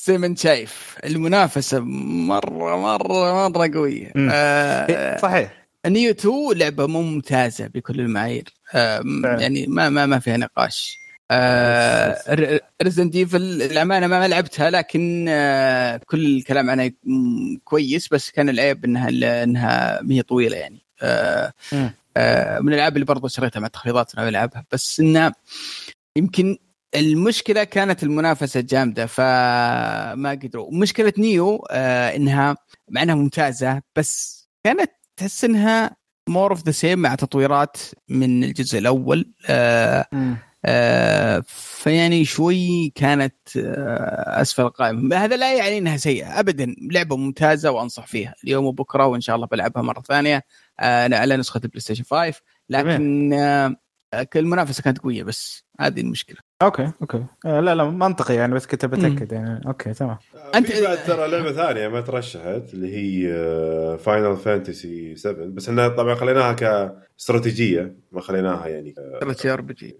[0.04, 4.12] زي ما أنت شايف المنافسة مرة مرة مرة قوية.
[4.16, 5.66] آه إيه، صحيح.
[5.86, 8.44] Nioh 2 لعبة ممتازة بكل المعايير.
[8.74, 9.02] آه.
[9.24, 11.01] يعني ما ما ما فيها نقاش.
[11.30, 16.90] آه Resident Evil الأمانة ما لعبتها لكن آه كل الكلام عنها
[17.64, 19.08] كويس بس كان العيب إنها
[19.44, 20.82] إنها ما هي طويلة يعني.
[21.02, 21.52] آه.
[22.16, 25.32] آه من الألعاب اللي برضو شريتها مع تخفيضات أنا بلعبها بس انها
[26.16, 26.58] يمكن
[26.94, 30.74] المشكلة كانت المنافسة جامدة فما قدروا.
[30.74, 32.56] مشكلة Nioh آه إنها
[32.90, 35.96] مع إنها ممتازة بس كانت تحس إنها
[36.28, 37.76] more of the same مع تطويرات
[38.08, 40.36] من الجزء الأول آه آه
[41.46, 45.16] فيعني شوي كانت آه أسفل القائمة.
[45.16, 46.74] هذا لا يعني إنها سيئة ابدا.
[46.92, 48.34] لعبة ممتازة وأنصح فيها.
[48.44, 50.42] اليوم وبكرة وإن شاء الله بلعبها مرة ثانية
[50.80, 53.76] آه على نسخة ال PlayStation 5 لكن آه
[54.36, 56.36] المنافسه كانت قوية بس هذه المشكلة.
[56.62, 57.24] okay okay.
[57.46, 59.60] آه، لا لا منطقي يعني بس كنت بتاكد يعني.
[59.66, 60.16] okay تمام.
[60.64, 65.88] في بعد ترى لعبة ثانية ما ترشحت اللي هي آه، Final Fantasy 7 بس إحنا
[65.88, 69.96] طبعا خليناها كاستراتيجية ما خليناها يعني ك- استراتيجيه RPG.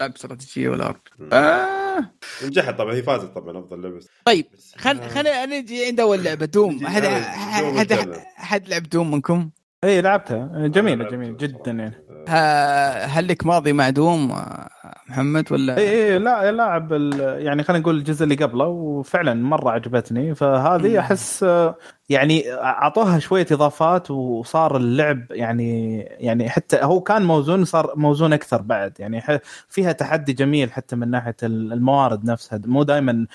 [0.00, 1.28] لعب استراتيجية ولا R مم.
[1.32, 2.10] آه.
[2.44, 6.86] نجحت طبعا هي فازت طبعا أفضل لعبة طيب خل خل نجي عند أول لعبة Doom
[6.86, 8.12] احد احد.
[8.40, 9.50] احد لعب Doom منكم؟
[9.84, 11.70] اي لعبتها جميلة جميلة جدا.
[11.70, 11.94] يعني
[12.28, 14.68] ها- هل لك ماضي مع Doom آه،
[15.08, 19.70] محمد ولا؟ اي اي لا لاعب ال- يعني خلينا نقول الجزء اللي قبله وفعلا مرة
[19.70, 20.98] عجبتني فهذه.
[21.00, 21.76] أحس آه،
[22.08, 28.62] يعني اعطوها شوية اضافات وصار اللعب يعني يعني حتى هو كان موزون صار موزون أكثر
[28.62, 29.22] بعد يعني
[29.68, 33.26] فيها تحدي جميل حتى من ناحية ال- الموارد نفسها مو دائما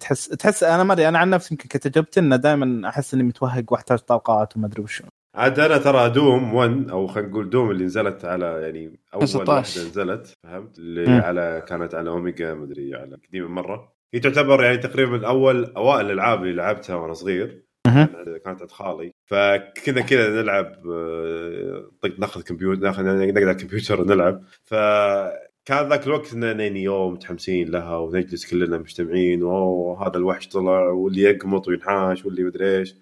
[0.00, 3.64] تحس تحس أنا ما أدري أنا عن نفسي يمكن كتجربتي إنه دائما أحس إني متوهق
[3.72, 7.84] وأحتاج طاقات وما أدري وشو عاد أنا ترى دوم 1 أو خلينا نقول دوم اللي
[7.84, 9.50] نزلت على يعني أول 16.
[9.54, 11.20] واحدة نزلت فهمت اللي مم.
[11.20, 16.42] على كانت على أوميجا مدري على قديمة مرة هي تعتبر يعني تقريبا أول أوائل الألعاب
[16.42, 17.69] اللي لعبتها وأنا صغير.
[18.44, 24.42] كانت عند خالي فكنا كذا نلعب آه، طق ناخذ كمبيوتر ناخذ نقعد على الكمبيوتر ونلعب.
[24.64, 30.80] فكان ذاك الوقت اننا يعني يوم متحمسين لها ونجلس كلنا مجتمعين واوه هذا الوحش طلع
[30.88, 32.94] واللي يقمط وينحاش واللي مدري إيش.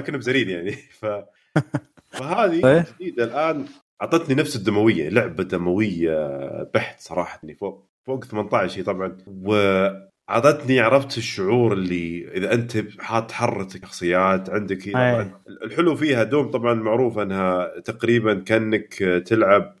[0.00, 0.72] كنا بزريد يعني.
[0.72, 1.06] ف
[2.18, 2.86] فهذه.
[3.00, 3.64] جديدة الآن
[4.02, 9.16] أعطتني نفس الدموية لعبة دموية بحت صراحة يعني فوق فوق 18 هي طبعا.
[10.28, 15.30] واعطتني عرفت الشعور اللي إذا أنت حاط حرتك في شخصيات عندك هي
[15.62, 18.94] الحلو فيها Doom طبعا معروف أنها تقريبا كأنك
[19.26, 19.74] تلعب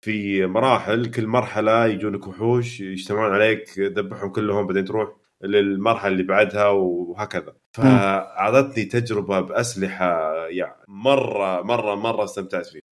[0.00, 5.08] في مراحل كل مرحلة يجونك وحوش يجتمعون عليك ذبحهم كلهم بعدين تروح
[5.44, 7.54] للمرحلة اللي بعدها وهكذا.
[7.72, 12.82] فاعطتني تجربة بأسلحة يعني مرة مرة مرة استمتعت فيها.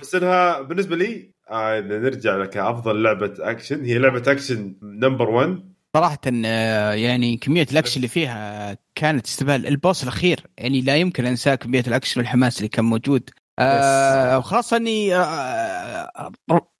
[0.00, 5.75] بس إنها بالنسبة لي آه نرجع لك أفضل لعبة أكشن هي لعبة action number 1
[5.94, 11.26] صراحة آه، يعني كمية الاكشن اللي فيها كانت تستهبل ال boss الأخير يعني لا يمكن
[11.26, 13.30] أنسى كمية الاكشن والحماس اللي كان موجود.
[13.58, 16.32] آه وخاصة إني آه آه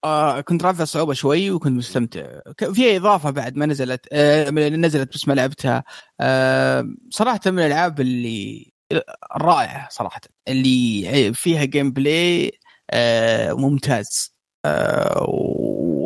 [0.05, 2.27] آه كنت رافع صعوبة شوي وكنت مستمتع.
[2.73, 5.85] فيها إضافة بعد ما نزلت آه نزلت بس ما لعبتها.
[6.21, 8.73] آه صراحة من الألعاب اللي
[9.37, 10.21] الرائعة صراحة.
[10.49, 12.53] اللي فيها gameplay
[12.90, 14.37] آه ممتاز.
[14.64, 15.27] آه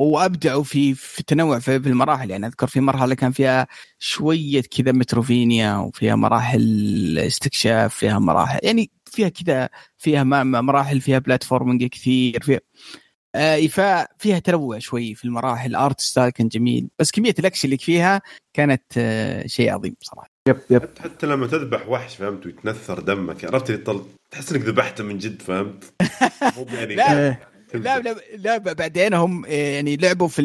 [0.00, 2.30] وابدعوا في في التنوع في, المراحل.
[2.30, 3.66] يعني أذكر في مرحلة كان فيها
[3.98, 11.84] شوية كذا Metroidvania وفيها مراحل استكشاف فيها مراحل يعني فيها كذا فيها مراحل فيها platforming
[11.84, 12.60] كثير فيها
[13.34, 15.74] آه ففيها تنوع شوي في المراحل.
[15.74, 16.88] art style كان جميل.
[16.98, 18.22] بس كمية الأكشن اللي فيها
[18.54, 20.82] كانت آه شيء عظيم صراحة يب يب.
[20.98, 23.70] حتى لما تذبح وحش فهمت ويتنثر دمك عرفت
[24.30, 25.84] تحس إنك ذبحته من جد فهمت؟
[26.56, 27.36] مو يعني لا.
[27.74, 30.42] لا لا لا بعدين هم يعني لعبوا في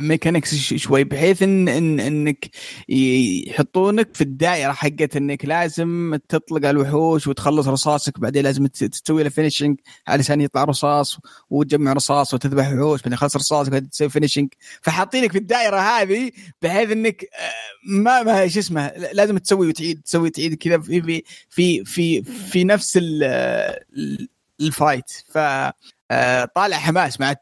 [0.00, 2.48] mechanics شوي بحيث إن, إن إنك
[2.88, 9.80] يحطونك في الدائرة حقت إنك لازم تطلق الوحوش وتخلص رصاصك بعدين لازم تسوي له finishing
[10.08, 11.18] علشان يطلع رصاص
[11.50, 14.48] وتجمع رصاص وتذبح وحوش بعدين خلص رصاصك بعدين تسوي finishing
[14.82, 16.30] فحاطينك في الدائرة هذه
[16.62, 21.22] بحيث إنك آه، ما ما شو اسمه لازم تسوي وتعيد تسوي وتعيد كذا في في
[21.50, 22.98] في في, في نفس
[24.60, 25.10] ال fight.
[25.28, 25.38] ف
[26.10, 27.34] آه، طالع حماس مع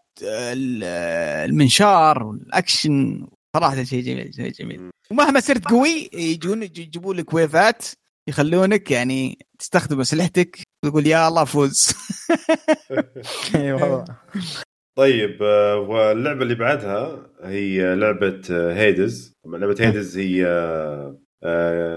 [1.44, 3.26] المنشار والأكشن.
[3.56, 4.90] صراحة شيء جميل شيء جميل.
[5.10, 7.84] ومهما صرت قوي يجون يجيبوا لك ويفات
[8.28, 11.92] يخلونك يعني تستخدم اسلحتك وتقول يا الله فوز.
[13.54, 14.04] أيوه
[14.98, 21.18] طيب آه، واللعبة اللي بعدها هي لعبة Hades لعبة Hades هي آه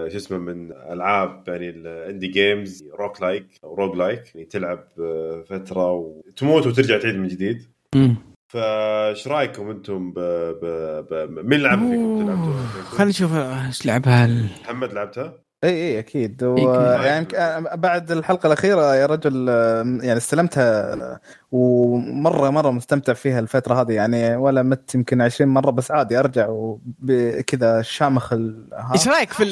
[0.09, 5.91] شو اسمه من ألعاب يعني ال indie games rogue-like أو roguelike يعني تلعب آه، فترة
[5.91, 7.63] وتموت وترجع تعيد من جديد
[8.47, 10.19] فايش رأيكم أنتم ب...
[10.19, 10.65] ب...
[11.09, 11.45] ب...
[11.45, 12.37] مين لعب فيكم؟
[12.83, 14.27] خلينا نشوف إيش لعبها
[14.61, 16.43] محمد لعبتها؟ إي إي أكيد.
[16.43, 16.57] و...
[16.83, 17.27] يعني
[17.75, 19.47] بعد الحلقة الأخيرة يا رجل
[20.03, 21.19] يعني استلمتها
[21.51, 23.91] ومرة مرة مستمتع فيها الفترة هذه.
[23.91, 28.33] يعني ولا مت يمكن 20 مرة بس عادي أرجع وكذا شامخ
[28.93, 29.45] إيش رأيك في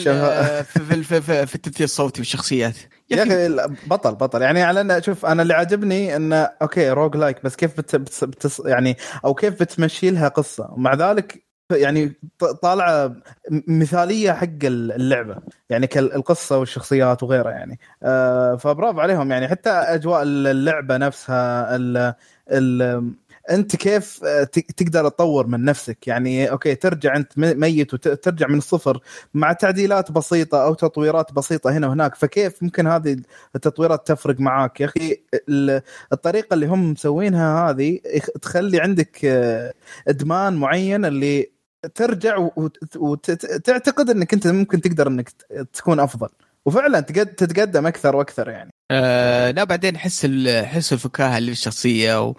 [0.63, 2.75] في في, في, في التمثيل الصوتي والشخصيات؟
[3.09, 4.41] يا أخي بطل بطل.
[4.41, 8.61] يعني على أن شوف أنا اللي عاجبني انه okay roguelike بس كيف بت, بت, بت
[8.65, 10.69] يعني أو كيف بتمشي لها قصة.
[10.71, 12.13] ومع ذلك يعني
[12.61, 13.15] طالعة
[13.67, 15.37] مثالية حق اللعبة.
[15.69, 17.79] يعني كالقصه والشخصيات وغيرها يعني.
[18.03, 19.47] آه فبرافو عليهم يعني.
[19.47, 22.13] حتى أجواء اللعبة نفسها ال
[22.51, 23.11] ال
[23.49, 24.19] أنت كيف
[24.77, 28.99] تقدر تطور من نفسك؟ يعني أوكي ترجع أنت ميت وترجع من الصفر
[29.33, 32.15] مع تعديلات بسيطة أو تطويرات بسيطة هنا وهناك.
[32.15, 33.17] فكيف ممكن هذه
[33.55, 35.21] التطويرات تفرق معاك يا أخي؟
[36.13, 37.99] الطريقة اللي هم مسوينها هذه
[38.41, 39.25] تخلي عندك
[40.07, 41.54] إدمان معين اللي
[41.95, 42.49] ترجع
[42.95, 45.29] وتعتقد انك انت ممكن تقدر انك
[45.73, 46.29] تكون افضل.
[46.65, 48.71] وفعلا تتقدم أكثر وأكثر يعني.
[48.91, 50.25] آه لا بعدين حس
[50.65, 52.33] حس الفكاهة اللي في الشخصية و...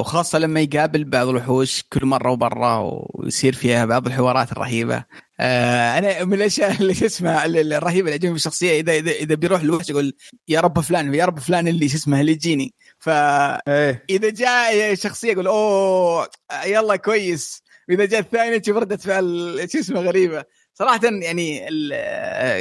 [0.00, 5.04] وخاصة لما يقابل بعض الوحوش كل مرة وبرا ويصير فيها بعض الحوارات الرهيبة.
[5.40, 9.60] آه أنا من الأشياء اللي شو اسمها الرهيبة اللي في الشخصية اذا اذا إذا بيروح
[9.60, 10.14] الوحش يقول
[10.48, 12.74] يا رب فلان يا رب فلان اللي شو اسمه اللي يجيني.
[12.98, 14.30] فاذا إيه.
[14.30, 16.28] جاء شخصية يقول أوه
[16.66, 17.63] يلا كويس.
[17.88, 20.44] وإذا جاء الثاني تشوف ردة فعل شو اسمه غريبة.
[20.74, 21.60] صراحة يعني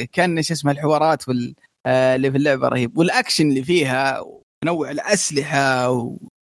[0.05, 1.55] كان شو اسمه الحوارات وال
[1.87, 2.97] اللي في اللعبة رهيب.
[2.97, 4.23] والأكشن اللي فيها
[4.63, 5.89] ونوع الأسلحة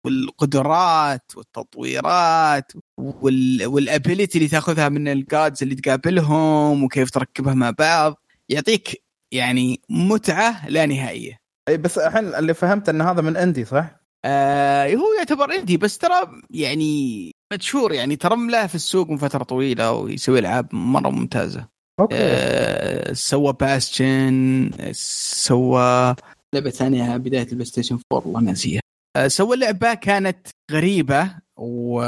[0.05, 3.67] والقدرات والتطويرات وال...
[3.67, 9.81] وال ability اللي تأخذها من ال gods اللي تقابلهم وكيف تركبها مع بعض يعطيك يعني
[9.89, 11.41] متعة لا نهائية.
[11.69, 15.99] أي بس الحين اللي فهمت إن هذا من indie صح؟ آه هو يعتبر indie بس
[15.99, 21.69] ترى يعني مشهور يعني ترى له في السوق من فترة طويلة ويسوي ألعاب مرة ممتازة.
[22.01, 22.15] okay.
[22.19, 26.15] آه سوى Bastion سوى
[26.55, 28.81] لعبة ثانية بداية ال PlayStation 4 والله ناسيها
[29.17, 32.03] آه سوى لعبة كانت غريبة و...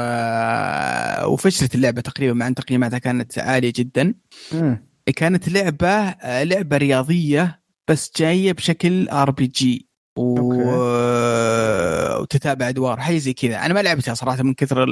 [1.25, 4.13] وفشلت اللعبة تقريبا مع إن تقييماتها كانت عالية جدا.
[4.53, 4.75] م.
[5.15, 10.63] كانت لعبة آه، لعبة رياضية بس جاية بشكل RPG و...
[12.21, 13.65] وتتابع أدوار حاجة زي كذا.
[13.65, 14.87] أنا ما لعبتها صراحة من كثر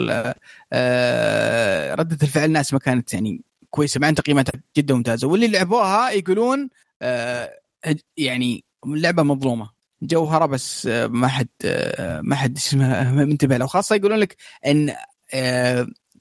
[0.74, 2.46] آه، ردة الفعل.
[2.46, 5.28] الناس ما كانت يعني كويسة مع إن تقييماتها جدا ممتازة.
[5.28, 6.70] واللي لعبوها يقولون
[7.02, 7.60] آه،
[8.18, 9.70] يعني لعبة مظلومه
[10.02, 11.48] جوهره بس آه، ما حد
[12.22, 13.66] ما حد اسمه منتبه له.
[13.66, 14.96] خاصة يقولون لك إن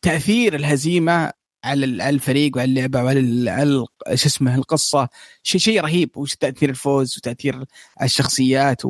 [0.03, 1.33] تأثير الهزيمة
[1.65, 5.09] على ال- على الفريق وعلى اللعبة وعلى شو اسمه القصة.
[5.43, 7.65] شيء شيء رهيب وش تأثير الفوز وتأثير
[8.03, 8.83] الشخصيات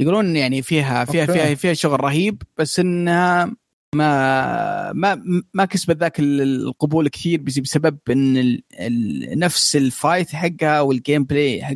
[0.00, 1.32] ويقولون يعني فيها فيها أوكي.
[1.32, 3.56] فيها فيها شغل رهيب بس إنها
[3.94, 5.22] ما ما
[5.54, 10.80] ما كسبت ذاك ال- القبول كثير بس- بسبب إن ال- ال- نفس ال fight حقها
[10.80, 11.74] وال gameplay حق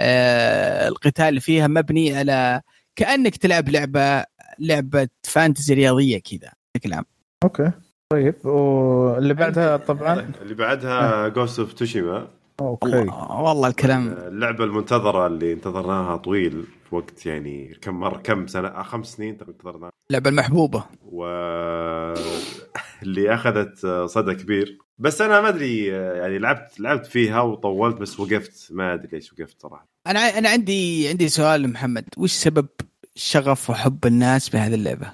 [0.00, 2.60] آه، القتال اللي فيها مبني على
[2.96, 4.24] كأنك تلعب لعبه
[4.58, 7.04] لعبة fantasy رياضية كذا بشكل عام.
[7.44, 7.70] okay.
[8.12, 12.28] طيب واللي بعدها طبعا؟ اللي بعدها Ghost of Tsushima
[12.60, 12.96] okay.
[13.30, 14.08] والله, الكلام.
[14.08, 19.36] اللعبة المنتظرة اللي انتظرناها طويل في وقت يعني كم مرة كم سنة؟ آه، خمس سنين
[19.36, 19.90] تقريبا انتظرناها.
[20.10, 20.84] اللعبه المحبوبة.
[21.02, 21.24] و
[23.02, 24.78] اللي أخذت صدى كبير.
[24.98, 28.68] بس أنا ما أدري يعني لعبت لعبت فيها وطولت بس وقفت.
[28.72, 29.86] ما أدري ليش وقفت صراحة.
[30.06, 32.04] أنا أنا عندي عندي سؤال محمد.
[32.16, 32.66] وش سبب
[33.14, 35.12] شغف وحب الناس بهذه اللعبة؟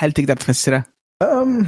[0.00, 0.84] هل تقدر تفسره؟
[1.22, 1.66] أم،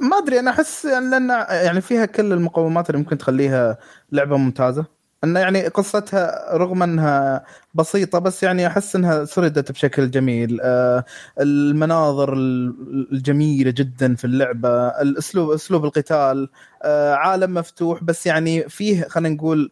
[0.00, 3.78] ما أدري أنا أحس لأن يعني فيها كل المقومات اللي ممكن تخليها
[4.12, 4.84] لعبة ممتازة.
[5.24, 7.44] ان يعني قصتها رغم إنها
[7.74, 10.58] بسيطة بس يعني أحس إنها سردت بشكل جميل.
[10.62, 11.04] آه،
[11.40, 16.48] المناظر ال- الجميلة جدا في اللعبة الأسلوب أسلوب القتال
[16.82, 19.70] آه، عالم مفتوح بس يعني فيه خلينا نقول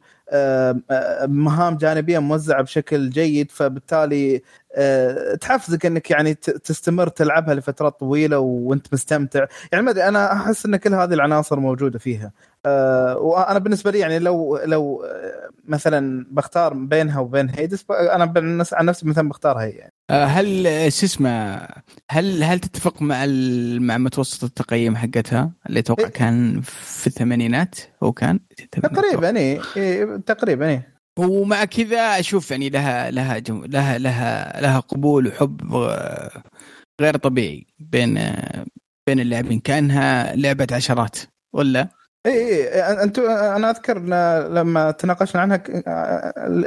[1.29, 4.43] مهام جانبية موزعة بشكل جيد فبالتالي
[5.41, 10.77] تحفزك إنك يعني تستمر تلعبها لفترات طويلة وأنت مستمتع يعني ما أدري أنا أحس إن
[10.77, 12.33] كل هذه العناصر موجودة فيها
[13.17, 15.05] وأنا بالنسبة لي يعني لو لو
[15.65, 18.33] مثلا بختار بينها وبين هيدس أنا
[18.73, 19.93] عن نفسي مثلا بختار هي يعني.
[20.11, 21.61] آه، هل آه، شو اسمه
[22.11, 23.27] هل هل تتفق مع
[23.81, 26.11] مع متوسط التقييم حقتها اللي أتوقع إيه.
[26.11, 28.41] كان في الثمانينات هو كان
[28.73, 30.83] تقريبا اي إيه تقريبا اي
[31.19, 36.43] ومع كذا أشوف يعني لها لها جو لها لها لها قبول وحب آه،
[37.01, 38.15] غير طبيعي بين
[39.07, 41.19] بين اللاعبين كأنها لعبة عشرات
[41.53, 42.33] ولا؟ اي
[42.75, 43.99] اي أنتم أنا أذكر
[44.49, 45.69] لما تناقشنا عنها ك-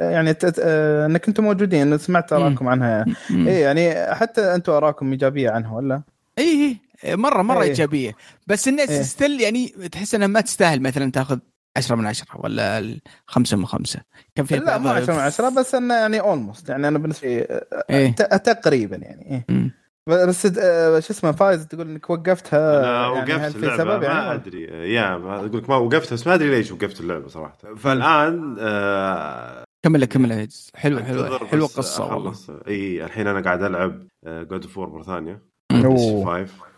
[0.02, 3.06] يعني آه، إنك أنتم موجودين سمعت آراءكم عنها.
[3.32, 6.02] اي يعني حتى أنتم آراءكم إيجابية عنها ولا؟
[6.40, 7.70] اي اي مرة مرة إيه.
[7.70, 8.12] إيجابية
[8.48, 9.02] بس الناس إيه.
[9.02, 11.40] still يعني تحس انها ما تستاهل مثلا تاخذ
[11.78, 14.00] 10 من 10 ولا ال- خمسة من خمسة
[14.36, 17.62] كان في لا مو 10 من 10 بس إنه يعني almost يعني أنا بالنسبة لي
[17.90, 19.83] آه، ت- تقريبا يعني إيه.
[20.10, 24.02] بس آه، شو اسمه فايز تقول إنك وقفتها أنا يعني هل وقفت في اللعبة؟ سبب؟
[24.02, 24.64] ما يعني أدري.
[24.94, 27.58] يا أقول لك ما وقفتها بس ما أدري ليش وقفت اللعبة صراحة.
[27.78, 32.34] فالآن آه كمل كمل حلو أنتظر حلو بس حلوة القصة والله.
[32.68, 35.54] إي الحين أنا قاعد ألعب God of مرة ثانية.
[35.72, 35.88] 5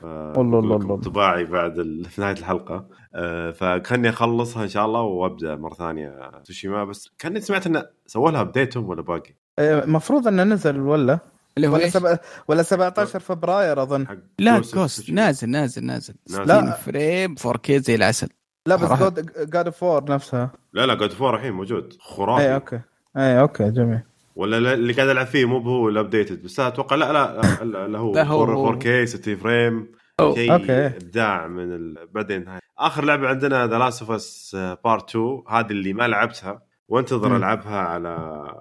[0.04, 0.96] والله الله الله.
[0.96, 2.06] انطباعي بعد ال...
[2.06, 2.88] في نهاية الحلقة.
[3.16, 6.32] آه، فخلني أخلصها إن شاء الله وأبدأ مرة ثانية.
[6.46, 11.20] توشيما بس كأني سمعت انه سووا لها updated ولا باقي؟ المفروض إنه نزل ولا؟
[11.58, 15.10] اللي هو ولا؟ سبع ولا 17 فبراير أظن حق لا Tsushima.
[15.10, 16.16] نازل نازل نازل نازل.
[16.28, 16.72] 60 لا.
[16.72, 18.28] فريم 4K زي العسل
[18.68, 19.14] لا بس.
[19.40, 22.80] جاد اوف وور نفسها لا لا جود فور الحين موجود خرافي اي أوكي
[23.18, 24.00] اي أوكي جميل
[24.36, 27.98] ولا لا- اللي قاعد العب فيه مو هو الابديتد بس أتوقع لا لا لا, لا
[28.00, 28.68] هو لا، هو- هو.
[28.70, 29.92] 4 k 60 فريم.
[30.36, 30.86] شيء أوكي.
[30.88, 32.08] إبداع من ال...
[32.14, 36.62] بعدين هاي آخر لعبة عندنا ذا لاست اوف اس Part 2 هذه اللي ما لعبتها
[36.88, 37.36] وانتظر.
[37.38, 38.10] ألعبها على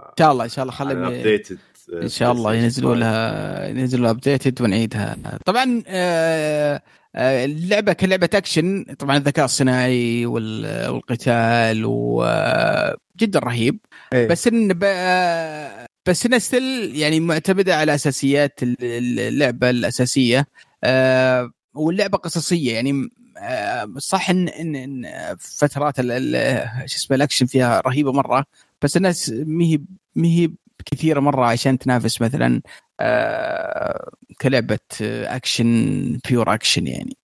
[0.09, 0.95] إن شاء الله إن شاء الله خلي
[1.93, 5.17] إن شاء الله ينزلوا لها ينزلوا updated ونعيدها
[5.47, 6.83] طبعا آه،
[7.17, 13.79] آه، اللعبة كلعبة اكشن طبعا الذكاء الصناعي وال- والقتال وجدا رهيب.
[14.13, 14.29] إيه.
[14.29, 20.47] بس إن ب- آه، بس انها still يعني معتمدة على أساسيات ال- ال- اللعبة الأساسية.
[21.75, 23.09] واللعبة قصصية يعني
[23.99, 25.07] صح ان ان إن
[25.39, 28.45] فترات شو اسمه الأكشن فيها رهيبة مرة
[28.83, 29.81] بس الناس مهي
[30.17, 30.51] مهي
[30.87, 32.63] كثيرة مرة عشان تنافس مثلا
[33.01, 37.17] آه، كلعبة action pure action يعني.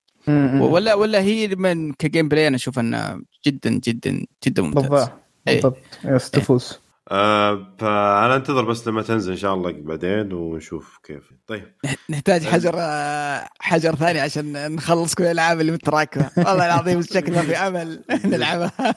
[0.61, 4.83] ولا ولا هي من ك gameplay أنا أشوف إنها جدا جدا جدا ممتاز.
[4.87, 5.12] بالضبط
[5.49, 5.55] إيه.
[5.55, 5.79] بالضبط.
[6.05, 6.79] yes تفوز.
[7.11, 11.31] آه فانا أنتظر بس لما تنزل إن شاء الله بعدين ونشوف كيف.
[11.46, 11.75] طيب.
[12.11, 16.31] نحتاج حجر آه، حجر ثاني عشان نخلص كل الألعاب اللي متراكمة.
[16.37, 18.04] والله العظيم شكلنا في أمل.
[18.25, 18.94] نلعبها.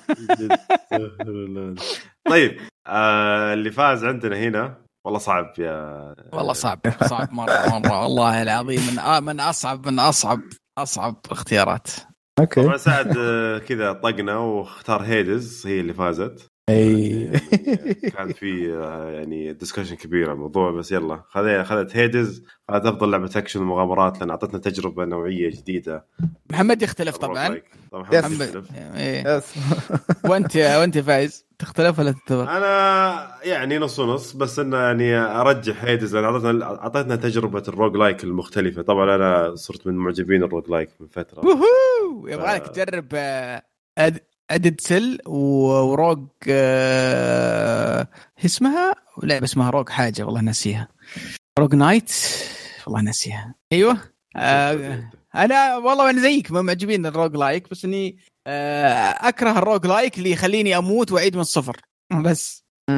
[2.29, 2.57] طيب
[2.87, 8.81] آه اللي فاز عندنا هنا والله صعب يا والله صعب صعب مرة مرة والله العظيم
[8.91, 10.41] من آه، من أصعب من أصعب
[10.77, 11.87] أصعب اختيارات.
[12.39, 12.63] أوكي.
[12.63, 16.47] طبعا سعد آه، كذا طقنا واختار هيدز هي اللي فازت.
[16.69, 17.29] أي.
[18.17, 23.11] كان في آه، يعني discussion كبير عن الموضوع بس يلا خذ- اخذت Hades اخذت أفضل
[23.11, 26.05] لعبة اكشن ومغامرات لأن أعطتنا تجربة نوعية جديدة.
[26.51, 27.61] محمد يختلف طبعا.
[27.91, 28.03] طبعا.
[28.03, 28.67] محمد يختلف.
[28.95, 29.37] إيه.
[29.37, 29.53] yes
[30.25, 31.45] وأنت وأنت فايز.
[31.63, 37.15] تختلف ولا تتفق؟ أنا يعني نص ونص بس إنه يعني أرجح Hades لأن اعطتنا أعطتنا
[37.15, 38.81] تجربة ال roguelike المختلفة.
[38.81, 41.39] طبعا أنا صرت من معجبين ال roguelike من فترة.
[41.45, 43.63] ووهو يبغالك تجرب آه،
[43.97, 44.19] أد...
[44.51, 48.07] Dead Cells و Rogue آه...
[48.45, 50.87] اسمها؟ لعبه اسمها Rogue حاجة والله ناسيها.
[51.59, 52.11] Rogue Knight؟
[52.87, 53.55] والله ناسيها.
[53.71, 53.97] أيوه.
[54.35, 55.09] آه...
[55.35, 58.17] أنا والله أنا زيك ما معجبين ال roguelike بس إني.
[59.27, 61.81] أكره ال roguelike اللي يخليني أموت وأعيد من الصفر.
[62.25, 62.63] بس.
[62.89, 62.93] م-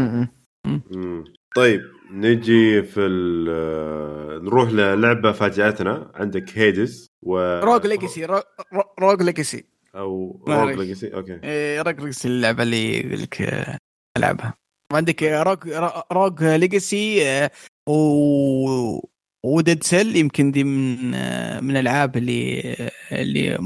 [0.65, 0.81] م.
[0.91, 1.23] مم.
[1.55, 1.81] طيب
[2.11, 6.11] نجي في ال- نروح للعبة فاجأتنا.
[6.15, 7.85] عندك Hades و Rogue
[8.25, 8.41] رو...
[8.73, 9.63] رو- Rogue Legacy.
[9.95, 10.77] أو Rogue أعرف.
[10.77, 11.39] Legacy؟ okay.
[11.43, 13.77] إيه، Rogue Legacy اللعبة اللي يقول لك آه،
[14.17, 14.53] ألعبها.
[14.93, 15.69] وعندك آه، Rogue
[16.11, 17.51] Rogue Legacy آه،
[17.89, 18.99] و
[19.45, 22.61] و Dead Cells يمكن دي من آه، من الألعاب اللي
[23.11, 23.57] آه، اللي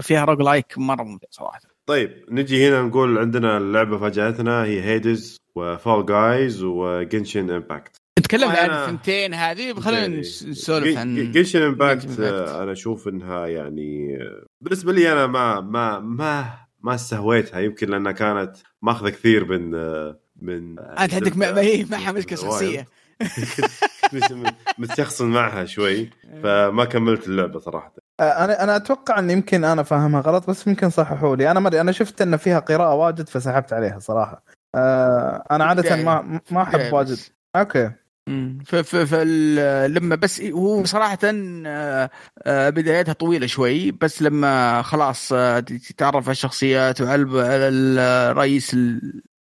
[0.00, 1.60] فيها roguelike مرة ممتع صراحة.
[1.86, 7.96] طيب نجي هنا نقول عندنا اللعبة فاجأتنا هي Hades و Fall Guys و Genshin Impact
[8.18, 12.20] نتكلم عن الثنتين هذه خلينا نس- نسولف عن جنشن امباكت Impact.
[12.48, 17.60] أنا أشوف إنها يعني آه، بالنسبة لي أنا ما ما ما ما استهويتها.
[17.60, 22.38] يمكن لأنها كانت ماخذة كثير من آه، من انت عندك ما- ما هي معها مشكله
[22.38, 22.86] شخصيه
[24.12, 26.10] كنت متشخصن معها شوي
[26.42, 27.92] فما كملت اللعبة صراحة.
[28.20, 31.50] آه، أنا أنا أتوقع إن يمكن أنا فاهمها غلط بس يمكن صححوا لي.
[31.50, 34.42] أنا مرة أنا شفت إن فيها قراءة واجد فسحبت عليها صراحة.
[34.74, 37.18] آه، أنا عادة ما ما أحب واجد.
[37.56, 37.90] Okay.
[38.28, 38.58] مم.
[38.66, 39.14] ف ف ف
[39.86, 42.10] لما بس هو صراحة آه،
[42.46, 45.28] بدايتها طويلة شوي بس لما خلاص
[45.88, 47.22] تتعرف على الشخصيات وعلى
[47.68, 48.76] الرئيس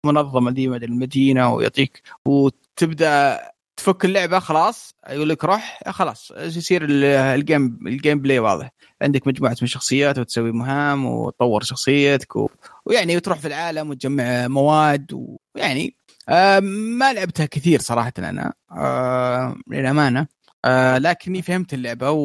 [0.04, 3.40] المنظمة دي المدينة ويعطيك وتبدأ
[3.76, 4.94] تفك اللعبة خلاص.
[5.10, 6.30] يقول لك روح خلاص.
[6.36, 8.70] يصير ال- ال game ال gameplay واضح.
[9.02, 12.48] عندك مجموعة من الشخصيات وتسوي مهام وتطور شخصيتك و...
[12.86, 15.96] ويعني وتروح في العالم وتجمع مواد ويعني
[16.28, 16.60] آه
[16.98, 20.26] ما لعبتها كثير صراحة أنا آه للأمانة.
[20.64, 22.20] آه لكني فهمت اللعبة و...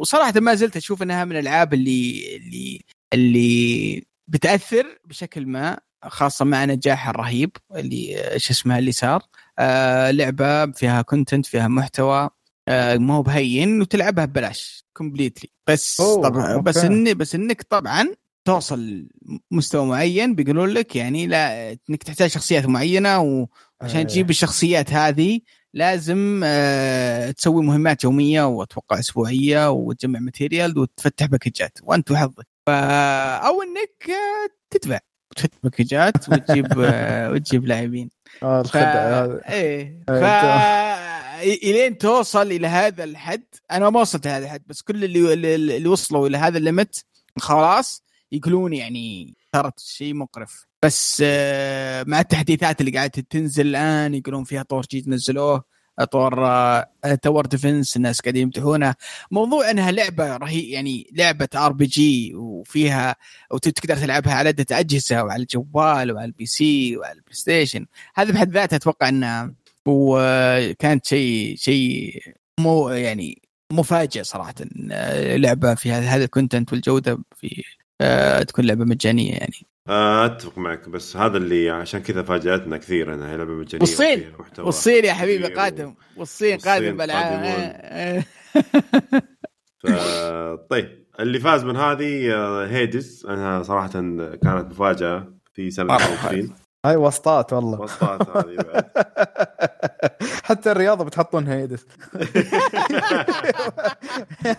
[0.00, 2.80] وصراحة ما زلت أشوف أنها من الألعاب اللي اللي
[3.12, 9.22] اللي بتأثر بشكل ما خاصة مع نجاحها الرهيب اللي شو اسمها اللي صار.
[9.58, 12.30] آه لعبة فيها content فيها محتوى
[12.68, 16.76] آه ما هو بهين وتلعبها ببلاش completely بس طبعا بس.
[16.76, 19.08] إن بس إنك طبعا توصل
[19.50, 24.06] مستوى معين بيقولون لك يعني لا إنك تحتاج شخصيات معينة وعشان إيه.
[24.06, 25.40] تجيب الشخصيات هذه
[25.74, 32.46] لازم آه تسوي مهمات يومية وأتوقع أسبوعية وتجمع ماتيريال وتفتح باكجات وأنت وحظك.
[32.68, 34.10] أو إنك
[34.70, 34.98] تدفع
[35.36, 36.66] تفتح باكجات وتجيب
[37.32, 38.10] وتجيب لاعبين.
[38.42, 38.66] آه، ف...
[38.66, 39.40] الخدع هذا.
[39.48, 40.02] إيه.
[40.06, 40.12] ف
[41.42, 45.54] إيه، إلين توصل إلى هذا الحد أنا ما وصلت لهذا الحد بس كل اللي اللي
[45.54, 47.04] اللي وصلوا إلى هذا ال limit
[47.38, 50.66] خلاص يقولون يعني صارت شيء مقرف.
[50.84, 55.64] بس آه، مع التحديثات اللي قاعدة تنزل الآن يقولون فيها طور جديد نزلوه.
[56.10, 56.46] طور
[57.22, 58.96] tower defense الناس قاعدين يمدحونها
[59.30, 63.16] موضوع إنها لعبة رهي يعني لعبة RPG وفيها
[63.50, 68.52] وتقدر تلعبها على عدة أجهزة وعلى الجوال وعلى ال PC وعلى ال PlayStation هذا بحد
[68.52, 69.54] ذاته أتوقع انها
[69.86, 72.20] وكانت شيء شيء
[72.60, 74.54] مو يعني مفاجئ صراحة
[74.92, 77.64] آه، لعبة فيها هذا الكونتنت والجودة في
[78.48, 83.32] تكون لعبة مجانية يعني آه، أتفق معك بس هذا اللي عشان كذا فاجأتنا كثير إنها
[83.32, 84.32] هي لعبة مجانية والصين.
[84.58, 88.22] والصين يا حبيبي قادم والصين قادم بالعاب.
[89.82, 89.86] ف...
[90.70, 93.92] طيب اللي فاز من هذه آه، هيدز أنها صراحة
[94.42, 97.80] كانت مفاجأة في سنة مرة 2020 هاي وسطات والله.
[97.80, 98.84] وسطات هذه بعد.
[100.44, 101.86] حتى الرياضة بتحطونها يدس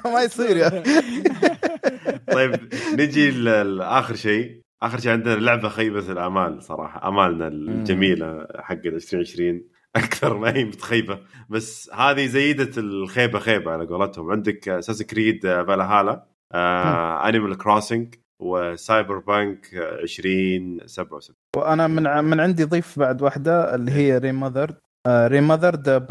[0.13, 0.69] ما يصير يا.
[2.35, 4.61] طيب نجي لاخر شيء.
[4.83, 7.07] آخر شيء عندنا لعبة خيبه الأمال صراحة.
[7.07, 9.61] أمالنا الجميلة حق 2020
[9.95, 11.19] أكثر ما هي متخيبة.
[11.49, 14.31] بس هذه زيدة الخيبة خيبة على قولتهم.
[14.31, 22.99] عندك أساس كريد فالهالا آه انيمال كروسنج و Cyberpunk 2077 وأنا من من عندي ضيف
[22.99, 24.75] بعد واحدة اللي هي Remothered
[25.07, 26.07] Remothered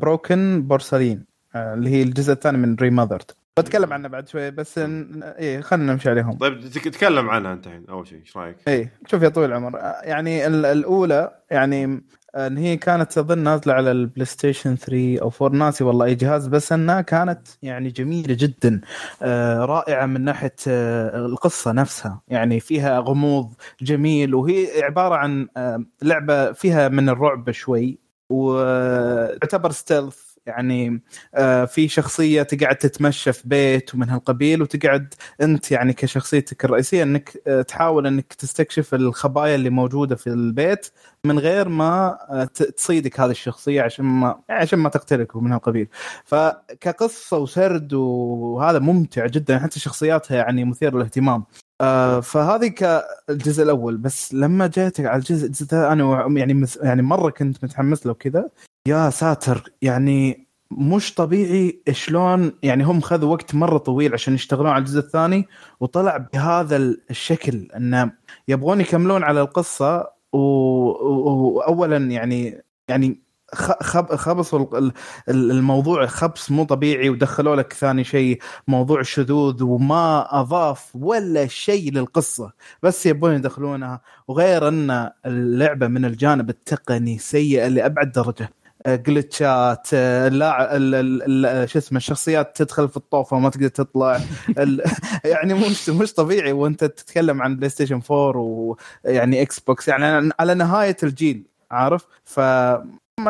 [0.00, 1.24] Broken Porcelain.
[1.54, 4.82] آه، اللي هي الجزء الثاني من ريماذرد بتكلم عنه بعد شوي بس إن-
[5.22, 6.32] إيه خلينا نمشي عليهم.
[6.38, 9.80] طيب تك- تكلم عنها أنت الحين أول شيء إيش رأيك؟ إيه شوف يا طويل العمر.
[9.80, 12.00] آه، يعني ال- الأولى يعني آه،
[12.34, 16.46] إن هي كانت اظن نازلة على ال PlayStation 3 أو 4 ناسي والله أي جهاز
[16.46, 18.80] بس إنها كانت يعني جميلة جدا
[19.22, 22.20] آه، رائعة من ناحية آه، القصة نفسها.
[22.28, 27.98] يعني فيها غموض جميل وهي عبارة عن آه، لعبة فيها من الرعب شوي
[28.30, 31.02] وتعتبر ستيلث يعني
[31.34, 37.42] آه في شخصية تقعد تتمشى في بيت ومن هالقبيل وتقعد أنت يعني كشخصيتك الرئيسية إنك
[37.46, 40.86] آه تحاول إنك تستكشف الخبايا اللي موجودة في البيت
[41.24, 45.88] من غير ما آه تصيدك هذه الشخصية عشان ما عشان ما تقتلك ومن هالقبيل.
[46.24, 51.44] فكقصة وسرد وهذا ممتع جدا حتى شخصياتها يعني مثيرة للاهتمام.
[51.80, 58.06] آه فهذه كالجزء الأول بس لما جيت على الجزء الثاني يعني يعني مرة كنت متحمس
[58.06, 58.48] له كذا.
[58.86, 64.78] يا ساتر يعني مش طبيعي شلون يعني هم خذوا وقت مرة طويل عشان يشتغلون على
[64.78, 65.48] الجزء الثاني
[65.80, 66.76] وطلع بهذا
[67.10, 68.12] الشكل إنه
[68.48, 73.20] يبغون يكملون على القصة واولا يعني يعني
[73.52, 74.90] خبصوا
[75.28, 78.38] الموضوع خبص مو طبيعي ودخلوا لك ثاني شيء
[78.68, 82.52] موضوع الشذوذ وما أضاف ولا شيء للقصة.
[82.82, 88.50] بس يبون يدخلونها وغير أن اللعبة من الجانب التقني سيئة لأبعد درجة.
[88.86, 89.94] glitchات
[90.32, 94.20] لا شو اسمه الشخصيات تدخل في الطوفة وما تقدر تطلع.
[95.24, 101.46] يعني مش مش طبيعي وأنت تتكلم عن PlayStation 4 ويعني Xbox يعني على نهاية الجيل
[101.70, 102.40] عارف؟ ف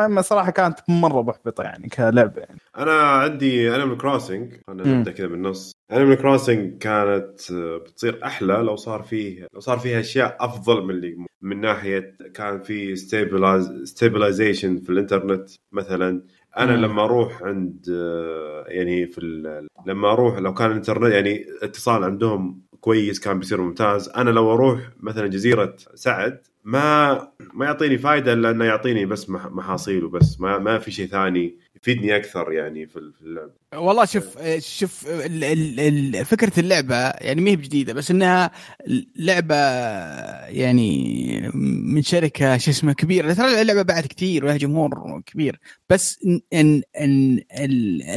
[0.07, 2.59] ما صراحة كانت مرة محبطة يعني كلعبة يعني.
[2.77, 7.51] أنا عندي Animal Crossing أنا نبدا كذا بالنص Animal Crossing كانت
[7.85, 12.61] بتصير أحلى لو صار فيه لو صار فيها أشياء أفضل من اللي من ناحية كان
[12.61, 12.95] في
[13.85, 16.23] stabilization في الإنترنت مثلا.
[16.57, 16.81] أنا مم.
[16.85, 17.87] لما أروح عند
[18.67, 19.21] يعني في
[19.85, 24.09] لما أروح لو كان الإنترنت يعني اتصال عندهم كويس كان بيصير ممتاز.
[24.09, 27.13] أنا لو أروح مثلا جزيرة سعد ما
[27.53, 30.39] ما يعطيني فائده إلا إنه يعطيني بس محاصيل وبس.
[30.41, 31.57] ما ما في شيء ثاني.
[31.81, 35.07] يفيدني أكثر يعني في اللعبه والله شوف شوف
[36.25, 38.51] فكرة اللعبة يعني ما هي بجديدة بس إنها
[39.15, 39.55] لعبة
[40.45, 43.33] يعني من شركة شو اسمه كبيرة.
[43.33, 45.59] ترى اللعبة بعد كثير ولها جمهور كبير
[45.89, 46.19] بس
[46.53, 47.39] ان ان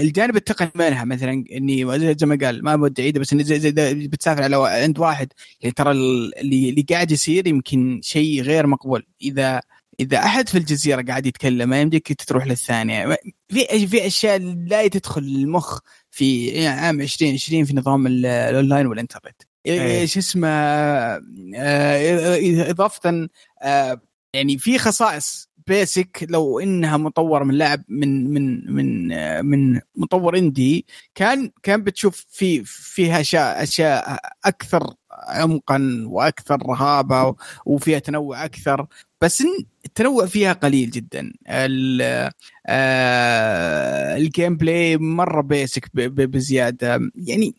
[0.01, 3.73] الجانب التقني منها مثلا إني زي ما قال ما بدي اعيده بس إني زي, زي
[3.95, 9.07] بتسافر على عند واحد يعني ترى اللي, اللي قاعد يصير يمكن شيء غير مقبول.
[9.23, 9.61] إذا
[10.01, 13.17] إذا أحد في الجزيرة قاعد يتكلم ما يمديك تروح للثانية.
[13.49, 15.79] في في أشياء لا تدخل المخ
[16.11, 19.43] في يعني عام 2020 في نظام الأونلاين والإنترنت.
[19.67, 20.07] إيه.
[20.07, 21.21] شو اسمه آه،
[22.71, 23.29] إضافة
[23.63, 24.01] آه،
[24.35, 30.39] يعني في خصائص basic لو إنها مطور من لاعب من من من آه، من مطور
[30.39, 37.37] indie كان كان بتشوف في فيها اشياء أشياء أكثر عمقا وأكثر رهابة
[37.67, 38.87] وفيها تنوع أكثر.
[39.21, 39.43] بس
[39.87, 41.33] التنوع فيها قليل جدا.
[41.47, 42.33] آه،
[44.17, 47.01] ال gameplay مره basic بزيادة.
[47.17, 47.55] يعني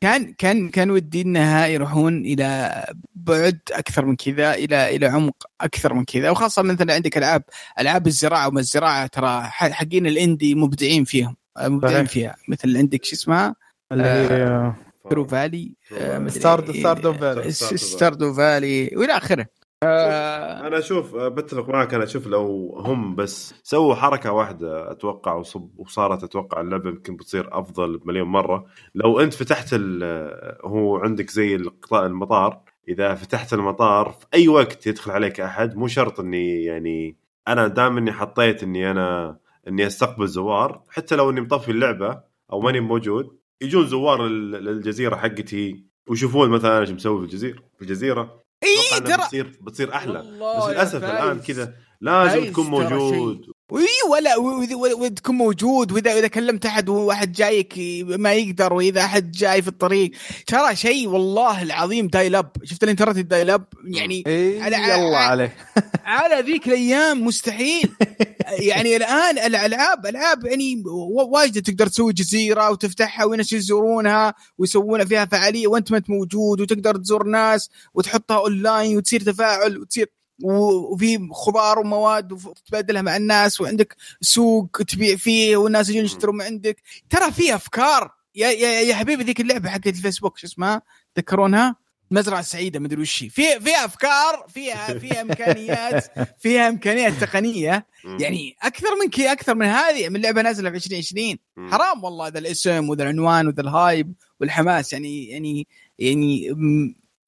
[0.00, 2.84] كان كان كان ودي انها يروحون إلى
[3.14, 6.30] بعد أكثر من كذا إلى إلى عمق أكثر من كذا.
[6.30, 7.42] وخاصة مثلا عندك ألعاب
[7.80, 12.36] ألعاب الزراعة وما الزراعة ترى حقين ال indie مبدعين فيهم مبدعين فيها.
[12.48, 13.54] مثل عندك شو اسمها؟
[13.92, 15.74] اللي هي Stardew Valley
[16.28, 19.46] Stardew Valley Stardew Valley والى آخره.
[19.82, 20.66] آه.
[20.66, 25.70] أنا أشوف آه، بتفق معك أنا أشوف لو هم بس سووا حركة واحدة أتوقع وصب
[25.78, 28.66] وصارت أتوقع اللعبة يمكن بتصير أفضل بمليون مرة.
[28.94, 34.86] لو أنت فتحت آه، هو عندك زي القطاع المطار إذا فتحت المطار في أي وقت
[34.86, 37.16] يدخل عليك أحد مو شرط إني يعني
[37.48, 42.20] أنا دام إني حطيت إني أنا إني أستقبل زوار حتى لو إني مطفي اللعبة
[42.52, 47.82] أو ماني موجود يجون زوار للجزيرة حقتي ويشوفون مثلا أنا إيش مسوي في الجزيرة في
[47.82, 48.41] الجزيرة.
[48.64, 50.18] اي ترى بتصير بتصير أحلى.
[50.58, 53.46] بس للأسف الآن كذا لازم تكون موجود.
[53.72, 54.36] اي ولا
[54.76, 57.74] وتكون موجود وإذا اذا كلمت أحد وواحد جايك
[58.06, 60.10] ما يقدر وإذا أحد جاي في الطريق.
[60.46, 65.56] ترى شيء والله العظيم dial-up شفت الإنترنت ال dial-up يعني إيه على يلا عليه.
[66.04, 67.88] على ذيك الأيام مستحيل.
[68.58, 70.82] يعني الآن الألعاب ألعاب يعني
[71.28, 76.96] واجد تقدر تسوي جزيرة وتفتحها وناس يزورونها ويسوون فيها فعالية وأنت ما أنت موجود وتقدر
[76.96, 84.82] تزور ناس وتحطها اونلاين وتصير تفاعل وتصير وفي خضار ومواد وتتبادلها مع الناس وعندك سوق
[84.88, 86.82] تبيع فيه والناس يجون يشترون من عندك.
[87.10, 88.10] ترى في أفكار.
[88.34, 90.82] يا يا, يا حبيبي ذيك اللعبة حقت الفيسبوك شو اسمها؟
[91.14, 91.76] تذكرونها؟
[92.10, 96.04] مزرعة سعيدة مدري وش فيها فيها أفكار فيها فيها إمكانيات
[96.42, 97.86] فيها إمكانيات تقنية.
[98.20, 100.08] يعني أكثر من كي أكثر من هذه.
[100.08, 101.38] من لعبه نازلة في 2020
[101.70, 104.92] حرام والله ذا الاسم وذا العنوان وذا ال hype والحماس.
[104.92, 105.66] يعني يعني
[105.98, 106.50] يعني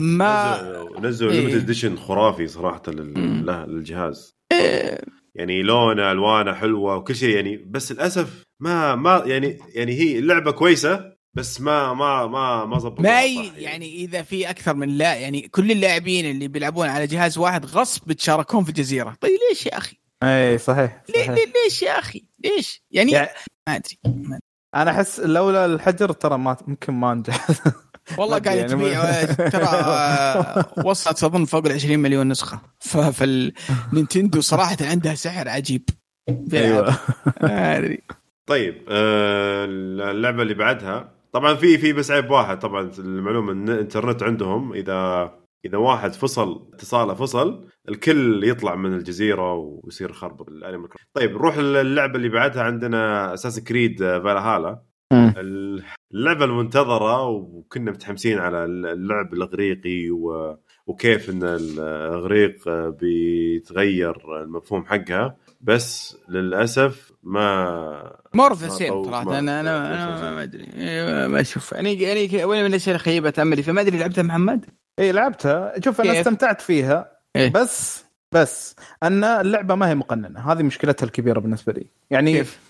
[0.03, 4.37] ما نزلوا limited edition خرافي صراحة للجهاز.
[4.53, 5.01] إيه.
[5.35, 10.51] يعني لونة ألوانه حلوة وكل شيء يعني بس للأسف ما ما يعني يعني هي اللعبة
[10.51, 15.49] كويسة بس ما ما ما ما ظبط ما يعني إذا في أكثر من لا يعني
[15.49, 19.97] كل اللاعبين اللي بيلعبون على جهاز واحد غصب بتشاركون في جزيره طيب ليش يا أخي؟
[20.23, 21.31] اي صحيح, صحيح.
[21.31, 23.29] ليه ليش يا أخي؟ ليش؟ يعني يعني-
[23.69, 23.99] ما أدري.
[24.75, 27.47] أنا أحس لولا الحجر ترى ما ممكن ما أنجح.
[28.19, 32.61] والله قاعد يعني تبيع ترى آه، وصلت أظن فوق ال 20 مليون نسخة.
[33.13, 35.89] فالنينتندو صراحة عندها سحر عجيب.
[36.55, 36.97] أيوه.
[38.47, 39.65] طيب آه،
[40.11, 41.15] اللعبة اللي بعدها.
[41.33, 42.59] طبعا في في بس عيب واحد.
[42.59, 45.31] طبعا المعلومة إن الإنترنت عندهم اذا
[45.65, 50.49] إذا واحد فصل اتصاله فصل الكل يطلع من الجزيرة ويصير خرب.
[51.15, 54.83] طيب نروح للعبة اللي بعدها عندنا أساس كريد فالهالا.
[56.15, 60.57] اللعبة المنتظرة وكنا متحمسين على اللعب الإغريقي و...
[60.87, 62.69] وكيف إن الإغريق
[63.01, 69.25] بيتغير المفهوم حقها بس للأسف ما more of the same صراحة.
[69.25, 70.65] ما- أنا أنا ما- أنا أدري.
[70.75, 71.73] إيه، ما أشوف.
[71.73, 74.65] يعني يعني وين من الاشياء اللي خيبت املي فما أدري لعبتها محمد؟
[74.99, 75.73] اي لعبتها.
[75.85, 80.53] شوف أنا؟ استمتعت فيها إيه؟ بس بس أن اللعبة ما هي مقننة.
[80.53, 81.87] هذه مشكلتها الكبيرة بالنسبة لي.
[82.11, 82.64] يعني كيف؟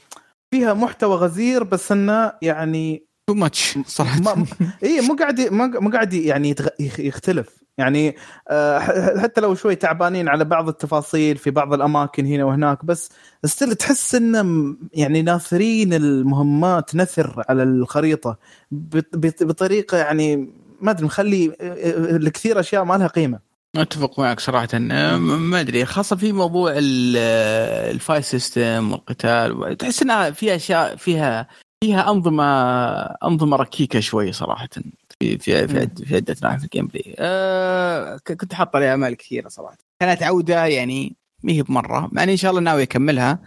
[0.54, 4.20] فيها محتوى غزير بس إنه يعني too much صراحة.
[4.20, 4.46] ما
[4.84, 6.66] اي مو قاعد مو قاعد يعني يتغ...
[6.98, 7.48] يختلف.
[7.78, 8.16] يعني
[8.50, 8.78] آه،
[9.20, 13.08] حتى لو شوي تعبانين على بعض التفاصيل في بعض الأماكن هنا وهناك بس
[13.44, 18.38] still تحس إنه م- يعني ناثرين المهمات نثر على الخريطة.
[18.70, 23.53] بط- بط- بطريقة يعني ما أدري مخلي آه، آه، الكثير أشياء ما لها قيمة.
[23.76, 24.78] أتفق معك صراحة.
[24.78, 27.16] ما أدري خاصة في موضوع ال-
[27.94, 31.48] ال fight system والقتال تحس إنها في أشياء فيها
[31.84, 32.44] فيها أنظمة
[33.02, 34.68] أنظمة ركيكة شوي صراحة
[35.20, 39.48] في في في, في عدة نواحي في ال gameplay أه كنت حاط عليها امال كثيرة
[39.48, 39.76] صراحة.
[40.00, 43.38] كانت عودة يعني ما هي بمرة مع إن شاء الله ناوي أكملها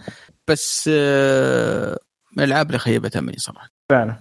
[0.48, 1.98] بس أه
[2.38, 3.70] من الألعاب اللي خيبت املي صراحة.
[3.90, 4.16] فعلا.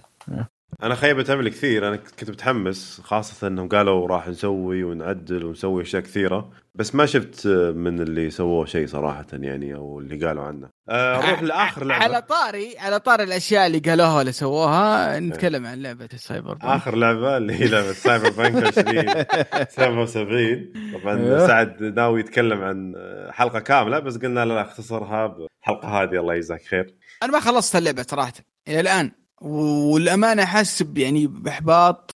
[0.83, 1.87] أنا خيبة امل كثير.
[1.87, 6.49] أنا كنت متحمس خاصة إنهم قالوا راح نسوي ونعدل ونسوي أشياء كثيرة.
[6.75, 10.69] بس ما شفت من اللي سووه شيء صراحة يعني أو اللي قالوا عنه.
[10.89, 12.03] آه، نروح لآخر لعبة.
[12.03, 16.71] على طاري على طاري الأشياء اللي قالوها ولا سووها نتكلم عن لعبة ال Cyberpunk.
[16.71, 21.47] آخر لعبة اللي هي لعبة Cyberpunk 2077 طبعا أيوه.
[21.47, 22.93] سعد ناوي يتكلم عن
[23.31, 26.19] حلقة كاملة بس قلنا لا اختصرها بالحلقة هذه.
[26.19, 26.95] الله يجزاك خير.
[27.23, 28.33] أنا ما خلصت اللعبة صراحة.
[28.67, 29.11] إلى الآن.
[29.41, 32.11] والأمانة حاسس يعني بإحباط.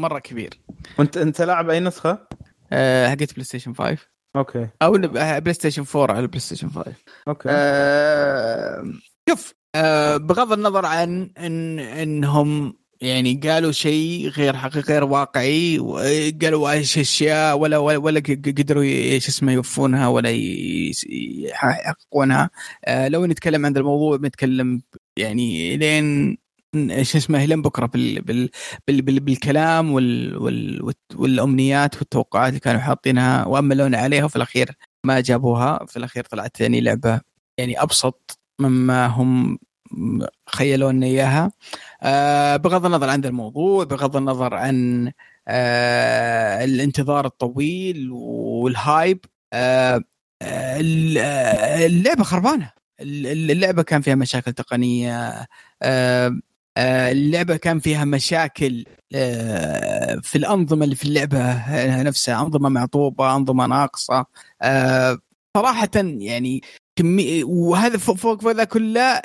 [0.00, 0.60] مرة كبير.
[0.98, 2.28] وانت أنت لاعب أي نسخة؟
[2.72, 3.98] أه حقت PlayStation 5
[4.36, 4.68] أوكي.
[4.82, 6.92] أو PlayStation 4 على PlayStation 5
[7.28, 7.48] أوكي.
[7.52, 8.84] أه
[9.28, 16.70] شوف أه بغض النظر عن ان إنهم يعني قالوا شيء غير حقيقي غير واقعي وقالوا
[16.70, 20.30] إيش أشياء ولا ولا, ولا قدروا شو اسمه يوفونها ولا
[21.10, 22.50] يحققونها.
[22.84, 24.82] أه لو نتكلم عن ذا الموضوع بنتكلم
[25.16, 26.38] يعني لين
[27.02, 28.50] شو اسمه لين بكرة بال بال
[28.88, 34.70] بال بال بالكلام وال وال والأمنيات والتوقعات اللي كانوا حاطينها واملونا عليها وفي الأخير
[35.06, 35.86] ما جابوها.
[35.86, 37.20] في الأخير طلعت يعني لعبة
[37.58, 39.58] يعني أبسط مما هم
[40.48, 41.52] خيلوا لنا إياها.
[42.02, 45.12] آه بغض النظر عن الموضوع بغض النظر عن
[45.48, 50.00] آه الانتظار الطويل وال hype آه
[50.42, 50.80] آه،
[51.86, 52.70] اللعبة خربانة.
[53.00, 55.46] اللعبة كان فيها مشاكل تقنية
[55.82, 56.38] آه،
[56.78, 64.26] اللعبة كان فيها مشاكل آه، في الأنظمة اللي في اللعبة نفسها أنظمة معطوبة أنظمة ناقصة.
[64.62, 65.18] آه،
[65.56, 66.62] صراحة يعني
[66.96, 69.20] كمية وهذا فوق فوق ذا كله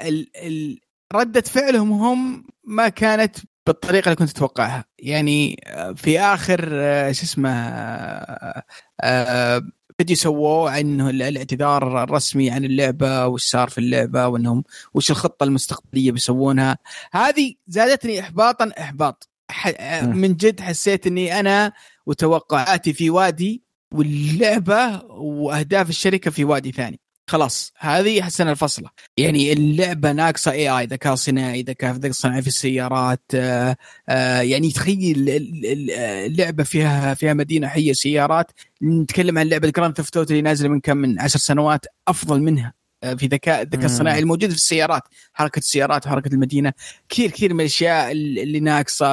[1.14, 3.38] ردة فعلهم هم ما كانت
[3.68, 8.64] بالطريقة اللي كنت اتوقعها يعني آه، في آخر آه، شو اسمه آه،
[9.02, 9.62] آه،
[9.98, 15.44] فيديو سووه عنه ال- الاعتذار الرسمي عن اللعبة وش صار في اللعبة وإنهم وش الخطة
[15.44, 16.78] المستقبلية بيسوونها.
[17.14, 19.30] هذه زادتني احباطا إحباط.
[20.02, 21.74] من جد حسيت إني أنا
[22.06, 27.00] وتوقعاتي في وادي واللعبة وأهداف الشركة في وادي ثاني.
[27.30, 28.90] خلاص هذه حسنا الفصلة.
[29.18, 33.78] يعني اللعبة ناقصة اي اي ذكاء صناعي ذكاء ذكاء صناعي في السيارات آه
[34.10, 35.92] آه يعني تخيل ال- ال-
[36.32, 38.52] اللعبة فيها فيها مدينة حية سيارات.
[38.84, 42.74] نتكلم عن لعبة Grand Theft اللي نازلة من كم من عشر سنوات أفضل منها
[43.04, 43.86] آه، في ذكاء الذكاء.
[43.86, 45.02] الصناعي الموجود في السيارات.
[45.34, 46.74] حركة السيارات وحركه المدينة
[47.10, 49.08] كثير كثير من الأشياء اللي ناقصة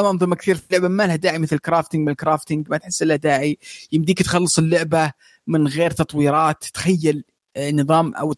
[0.00, 3.16] انظمه كثير في اللعبه ما لها داعي مثل crafting من ال crafting ما تحس لها
[3.16, 3.58] داعي.
[3.92, 5.12] يمديك تخلص اللعبة
[5.46, 7.24] من غير تطويرات تخيل
[7.56, 8.34] آه، نظام أو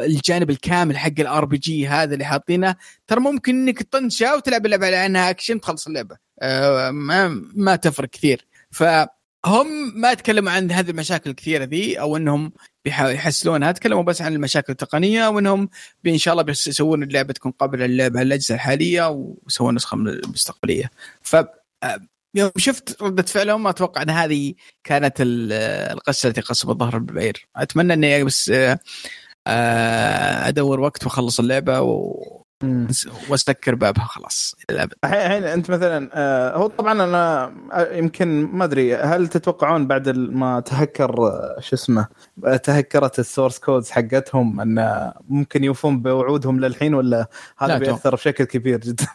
[0.00, 2.76] الجانب الكامل حق ال RPG هذا اللي حاطينه.
[3.06, 6.16] ترى ممكن إنك تطنشه وتلعب اللعبة على انها أكشن تخلص اللعبة.
[6.42, 8.46] آه، ما ما تفرق كثير.
[8.70, 12.52] فهم ما تكلموا عن هذه المشاكل الكثيرة ذي أو إنهم
[12.86, 15.68] يحسنونها تكلموا بس عن المشاكل التقنية وانهم
[16.06, 20.90] إن شاء الله بيسوون اللعبة تكون قابلة للعب على الاجهزه الحالية ويسوون نسخة من المستقبلية.
[21.22, 22.00] ف آه،
[22.34, 24.54] يوم شفت ردة فعلهم أتوقع إن هذه
[24.84, 25.52] كانت ال-
[25.92, 27.46] القشة التي قصمت ظهر البعير.
[27.56, 28.52] أتمنى إني بس
[29.46, 32.88] آه، أدور وقت وأخلص اللعبة و- مم.
[33.28, 34.92] وأسكر بابها خلاص الأبد.
[35.04, 40.60] الحين أنت مثلا آه، هو طبعا أنا آه، يمكن ما أدري هل تتوقعون بعد ما
[40.60, 41.14] تهكر
[41.60, 42.06] شو اسمه
[42.62, 47.26] تهكرت ال source codes حقتهم إن ممكن يوفون بوعودهم للحين ولا
[47.58, 49.06] هذا بيأثر بشكل كبير جدا؟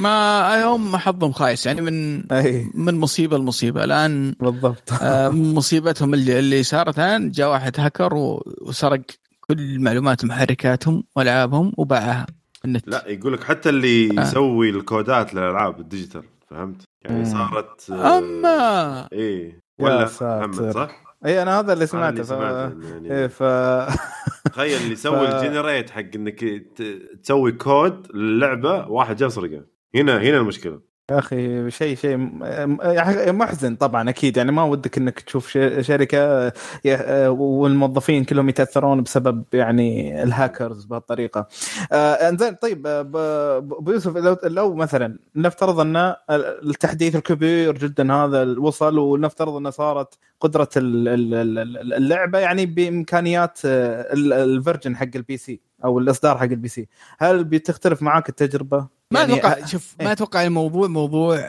[0.00, 6.38] ما هم حظهم خايس يعني من أي من مصيبة لمصيبة الآن بالضبط آه، مصيبتهم اللي,
[6.38, 9.00] اللي صارت الآن جاء واحد هكر و- وسرق
[9.40, 12.26] كل معلومات محركاتهم وألعابهم وباعها
[12.64, 14.22] النت لا يقول لك حتى اللي آه.
[14.22, 17.24] يسوي الكودات للألعاب ال digital فهمت؟ يعني.
[17.24, 20.10] صارت آه، اما إيه يا ولا.
[20.20, 22.30] محمد صح؟ إي أنا هذا اللي سمعته ف...
[22.30, 23.42] يعني إيه ف
[24.52, 26.40] تخيل اللي يسوي ف- ال generate حق إنك
[26.76, 29.64] ت- تسوي كود للعبة واحد جاب سرقة
[29.94, 32.42] هنا هنا المشكلة يا أخي شيء شيء
[32.82, 35.48] يعني محزن طبعا أكيد يعني ما ودك إنك تشوف
[35.80, 36.52] شركة
[37.30, 41.46] والموظفين كلهم يتأثرون بسبب يعني الهاكرز بهالطريقة.
[41.92, 48.42] آه، إنزين طيب آه، ابو يوسف لو لو مثلا نفترض أن التحديث الكبير جدا هذا
[48.58, 54.96] وصل ونفترض انه صارت قدرة ال- ال- ال- اللعبة يعني بإمكانيات آه، ال- ال version
[54.96, 56.88] حق ال PC أو الإصدار حق ال PC،
[57.18, 60.06] هل بتختلف معاك التجربة؟ ما يعني أتوقع شوف إيه.
[60.06, 61.40] ما أتوقع الموضوع موضوع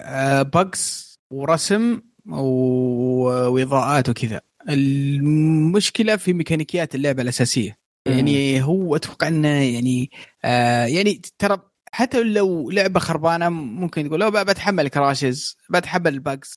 [0.42, 4.42] بجز ورسم و- وإضاءات وكذا.
[4.70, 7.78] المشكلة في ميكانيكيات اللعبة الأساسية.
[8.06, 10.12] يعني هو أتوقع إنه يعني
[10.46, 11.58] آه يعني ترى
[11.92, 16.54] حتى لو لعبة خربانة ممكن تقول لو بتحمل crashes بتحمل ال bugs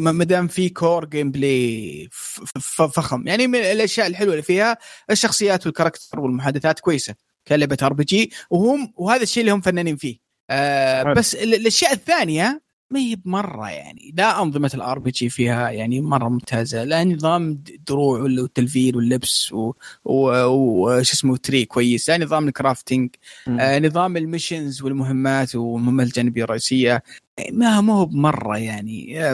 [0.00, 2.08] ما دام في core gameplay
[2.60, 3.28] فخم.
[3.28, 4.78] يعني من الأشياء الحلوة اللي فيها
[5.10, 7.14] الشخصيات وال character والمحادثات كويسة
[7.48, 10.27] كلعبة RPG وهم وهذا الشيء اللي هم فنانين فيه.
[10.50, 11.12] آه.
[11.12, 16.28] بس ال- الأشياء الثانية ما هي بمرة يعني لا أنظمة ال RPG فيها يعني مرة
[16.28, 19.52] ممتازة لا نظام دروع ولا- والتلفيل واللبس
[20.04, 23.10] وش اسمه tree كويس لا نظام ال crafting.
[23.48, 27.02] آه نظام ال missions والمهمات والمهمات الجانبية الرئيسية
[27.52, 29.24] ما هو بمرة يعني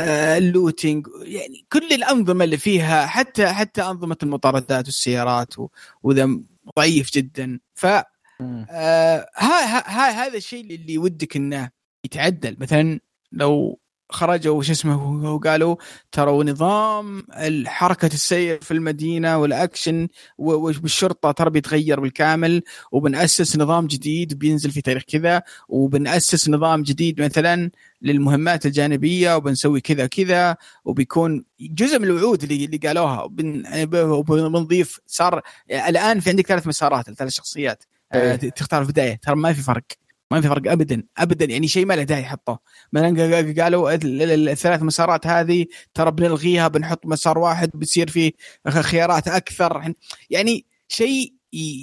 [0.00, 5.68] آه ال looting يعني كل الأنظمة اللي فيها حتى حتى أنظمة المطاردات والسيارات و-
[6.02, 6.30] وذا
[6.78, 7.86] ضعيف جدا ف.
[8.40, 11.70] آه ها ها ها هذا الشيء اللي ودك إنه
[12.04, 12.56] يتعدل.
[12.60, 13.00] مثلا
[13.32, 13.80] لو
[14.10, 15.76] خرجوا وش اسمه وقالوا
[16.12, 17.22] ترى نظام
[17.66, 20.08] حركة السير في المدينة والأكشن
[20.38, 22.62] والشرطة ترى بيتغير بالكامل
[22.92, 27.70] وبنأسس نظام جديد بينزل في تاريخ كذا وبنأسس نظام جديد مثلا
[28.02, 33.22] للمهمات الجانبية وبنسوي كذا كذا وبيكون جزء من الوعود اللي اللي قالوها.
[33.22, 33.64] وبن-
[34.30, 37.84] وبنضيف صار الآن في عندك ثلاث مسارات ثلاث شخصيات.
[38.16, 38.50] آه، إيه.
[38.50, 39.84] تختار في البداية ترى ما في فرق.
[40.30, 41.02] ما في فرق ابدا.
[41.18, 42.60] ابدا يعني شيء ما له داعي حطه
[42.92, 48.32] مثلا قا- قالوا ال- ال- الثلاث مسارات هذه ترى بنلغيها بنحط مسار واحد بتصير فيه
[48.68, 49.94] خيارات أكثر.
[50.30, 51.34] يعني شيء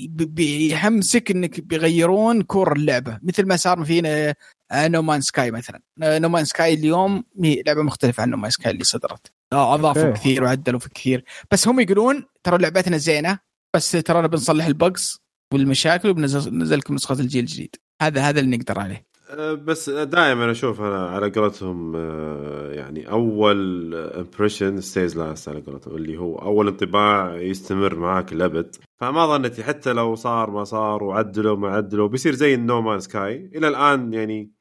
[0.09, 3.19] بيحمسك إنك بيغيرون core اللعبة.
[3.23, 4.33] مثل ما صار في
[4.73, 5.81] No Man Sky مثلا.
[5.97, 9.31] No Man Sky اليوم لعبة مختلفة عن No Man Sky اللي صدرت.
[9.53, 10.19] آه، أضافوا okay.
[10.19, 11.23] كثير وعدلوا في كثير.
[11.51, 13.39] بس هم يقولون ترى لعبتنا زينة.
[13.75, 15.20] بس ترانا بنصلح ال bugs
[15.53, 17.75] والمشاكل وبنزل ننزل لكم نسخة الجيل الجديد.
[18.01, 19.11] هذا هذا اللي نقدر عليه.
[19.31, 25.95] أه، بس دائما أشوف أنا على قولتهم أه، يعني أول impression stays last على قولتهم
[25.95, 31.57] اللي هو أول انطباع يستمر معاك الابد فما ظنتي حتى لو صار ما صار وعدلوا
[31.57, 34.51] ما عدلوا بيصير زي ال No Man Sky إلى الآن يعني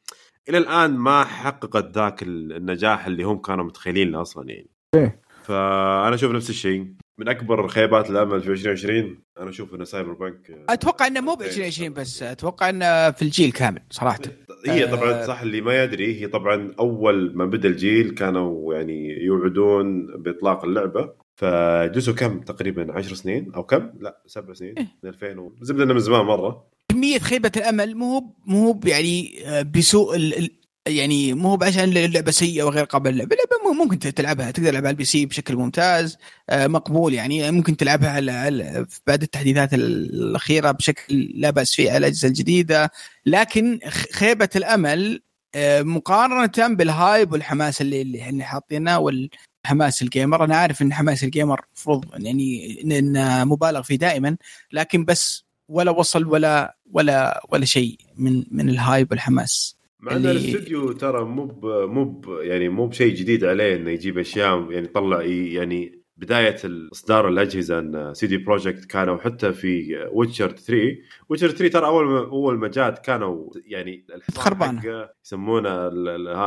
[0.48, 4.70] إلى الآن ما حققت ذاك النجاح اللي هم كانوا متخيلين له أصلا يعني.
[4.94, 5.20] إيه.
[5.44, 6.86] فأنا أشوف نفس الشيء
[7.18, 11.42] من أكبر خيبات الأمل في 2020 أنا أشوف إنه Cyberpunk أه، أتوقع إنه مو ب
[11.42, 14.18] 2020 بس أتوقع إنه في الجيل كامل صراحة
[14.66, 14.90] هي آه.
[14.96, 20.64] طبعا صح اللي ما يدري هي طبعا أول ما بدأ الجيل كانوا يعني يوعدون بإطلاق
[20.64, 24.86] اللعبة فجزء كم تقريبا 10 سنين أو كم؟ لا سبع سنين إيه.
[25.02, 25.52] من 2000 و...
[25.62, 30.50] زبدة من زمان مرة كمية خيبة الأمل مو مو يعني آه، بسوء ال-
[30.90, 34.50] يعني مو هو بعشان اللعبه سيئة وغير قابلة للعب اللعبه ممكن تلعبها.
[34.50, 36.16] تقدر تلعبها على ال PC بشكل ممتاز
[36.50, 37.50] آه، مقبول يعني.
[37.50, 42.90] ممكن تلعبها على بعد التحديثات الأخيرة بشكل لا بأس فيه على الأجهزة الجديدة.
[43.26, 43.80] لكن
[44.12, 45.22] خيبة الأمل
[45.54, 50.44] آه، مقارنة بال hype والحماس اللي اللي إحنا حاطينه والحماس ال gamer.
[50.44, 54.36] أنا عارف إن حماس ال gamer المفروض يعني انه مبالغ فيه دائما
[54.72, 59.79] لكن بس ولا وصل ولا ولا ولا شيء من من ال hype والحماس.
[60.00, 61.60] مع إن اللي- الاستوديو ترى مو.
[61.86, 62.22] مو.
[62.40, 66.56] يعني مو بشيء جديد عليه إنه يجيب أشياء يعني يطلع ي- يعني بداية
[66.92, 70.96] اصدار الأجهزة إن CD Projekt كانوا حتى في Witcher 3
[71.28, 74.80] Witcher 3 ترى أول ما أول ما جات كانوا يعني الحصان.
[74.80, 75.68] حقه يسمونه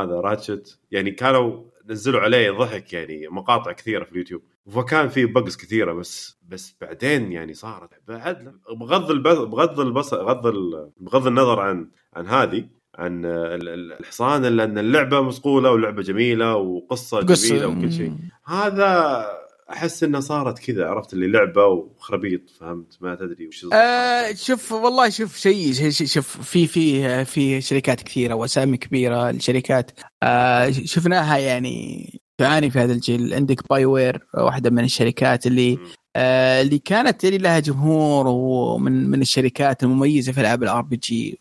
[0.02, 4.42] هذا Roach يعني كانوا نزلوا عليه ضحك يعني مقاطع كثيرة في اليوتيوب
[4.72, 10.54] فكان في bugs كثيرة بس بس بعدين يعني صارت بعد بغض البص بغض البصر بغض
[10.98, 16.56] بغض النظر عن عن هذه عن ال- ال- الحصان إلا أن اللعبة مصقولة ولعبه جميلة
[16.56, 17.48] وقصة قصة.
[17.50, 18.14] جميلة وكل شيء.
[18.46, 19.26] هذا
[19.72, 25.10] أحس إنها صارت كذا عرفت؟ اللي لعبة وخرابيط فهمت؟ ما تدري وش آه شوف والله
[25.10, 29.92] شوف شيء شوف في في في شركات كثيرة وأسامي كبيرة الشركات
[30.24, 33.34] آه شفناها يعني تعاني في هذا الجيل.
[33.34, 35.78] عندك باي وير واحدة من الشركات اللي
[36.16, 41.40] آه اللي كانت يعني لها جمهور ومن من الشركات المميزة في العاب ال RPG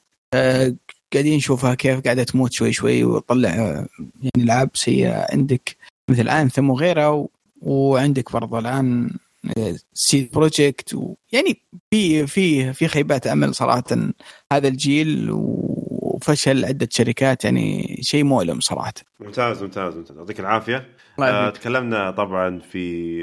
[1.12, 3.86] قاعدين نشوفها كيف قاعدة تموت شوي شوي وتطلع آه،
[4.22, 5.26] يعني العاب سيئة.
[5.32, 5.76] عندك
[6.08, 7.30] مثل Anthem وغيرها و-
[7.62, 9.10] وعندك برضه الآن
[9.94, 11.60] CD Projekt ويعني
[11.90, 13.84] في في في خيبات أمل صراحة.
[14.52, 18.92] هذا الجيل وفشل عدة شركات يعني شيء مؤلم صراحة.
[19.20, 20.16] ممتاز ممتاز ممتاز.
[20.16, 20.88] يعطيك العافية.
[21.20, 21.50] آه.
[21.50, 22.78] تكلمنا طبعا في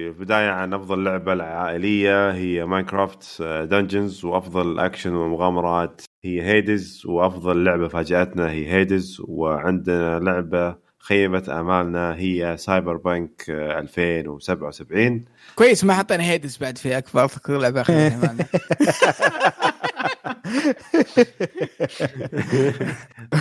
[0.08, 7.88] البداية عن أفضل لعبة العائلية هي Minecraft Dungeons وأفضل أكشن ومغامرات هي Hades وأفضل لعبة
[7.88, 16.58] فاجأتنا هي Hades وعندنا لعبة خيبت أمالنا هي Cyberpunk آه، 2077 كويس ما حطينا Hades
[16.58, 18.46] بعد في اكبر أكثر لعبة أخذنا معنا.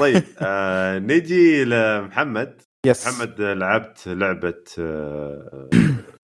[0.01, 2.63] طيب آه نجي لمحمد.
[2.87, 5.69] yes محمد آه، لعبت لعبة آه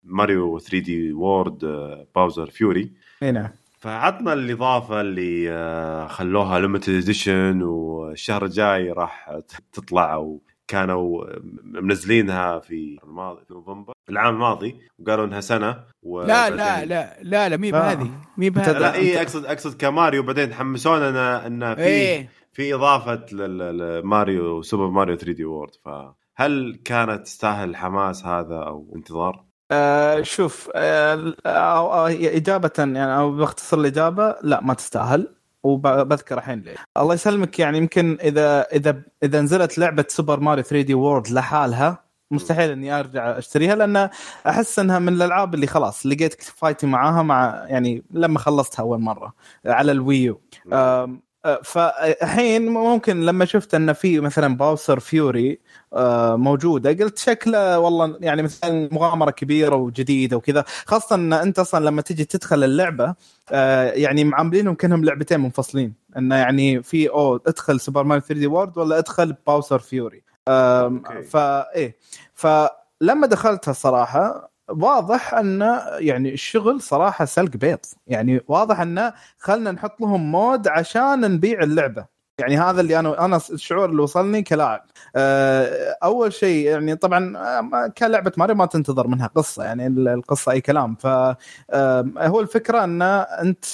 [0.04, 2.92] Mario 3D World آه Bowser's Fury.
[3.22, 3.50] اي نعم.
[3.84, 9.38] فعطنا الإضافة اللي آه، خلوها limited edition والشهر الجاي راح
[9.72, 11.24] تطلع أو كانوا
[11.64, 17.48] منزلينها في الماضي في نوفمبر العام الماضي وقالوا إنها سنة لا وبعدين- لا لا لا
[17.48, 17.78] لا مي لا.
[17.80, 22.74] بهذه مي لا, بهذه لا إي أقصد أقصد كماريو بعدين حمسونا إن في إيه في
[22.74, 29.44] إضافة ل Mario Super Mario 3D World فهل كانت تستاهل الحماس هذا أو انتظار؟
[29.74, 35.28] آه شوف آه أو أو إجابة يعني أو باختصر الإجابة لا ما تستاهل
[35.62, 40.94] وبذكر الحين ليه الله يسلمك يعني يمكن إذا إذا إذا نزلت لعبة Super Mario 3D
[40.94, 44.08] World لحالها مستحيل إني أرجع أشتريها لأن
[44.48, 49.34] أحس إنها من الألعاب اللي خلاص لقيت كفايتي معاها مع يعني لما خلصتها أول مرة
[49.66, 50.40] على ال Wii U.
[50.72, 51.18] آه،
[51.62, 55.58] فالحين ممكن لما شفت إن في مثلا Bowser's Fury
[55.92, 60.64] آه، موجودة قلت شكله والله يعني مثلا مغامرة كبيرة وجديدة وكذا.
[60.86, 63.14] خاصة إن أنت أصلا لما تجي تدخل اللعبة
[63.52, 65.94] آه، يعني معاملينهم كأنهم لعبتين منفصلين.
[66.16, 70.22] انه يعني في أو ادخل Super Mario 3D World ولا ادخل Bowser's Fury.
[70.48, 71.22] آم، okay.
[71.22, 71.96] فا إيه.
[72.34, 77.78] فلما دخلتها الصراحه واضح أن يعني الشغل صراحة سلق بيض.
[78.06, 82.06] يعني واضح انه خلنا نحط لهم mode عشان نبيع اللعبة.
[82.40, 84.84] يعني هذا اللي أنا أنا الشعور اللي وصلني كلاعب.
[85.16, 89.64] آه، أول شيء يعني طبعا آه، كلعبة ماريو ما تنتظر منها قصة.
[89.64, 90.94] يعني ال- القصة أي كلام.
[90.94, 92.00] ف آه،
[92.40, 93.64] الفكرة أن أنت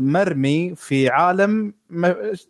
[0.00, 1.74] مرمي في عالم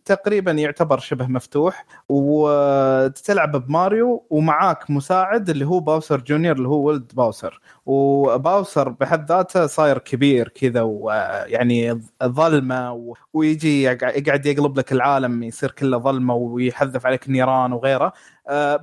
[0.05, 7.13] تقريبا يعتبر شبه مفتوح وتلعب بماريو ومعاك مساعد اللي هو باوسر جونيور اللي هو ولد
[7.15, 7.61] باوسر.
[7.87, 15.71] وباوسر بحد ذاته صاير كبير كذا ويعني ظلمه ويجي يقع- يقعد يقلب لك العالم يصير
[15.71, 18.13] كله ظلمه ويحذف عليك النيران وغيره.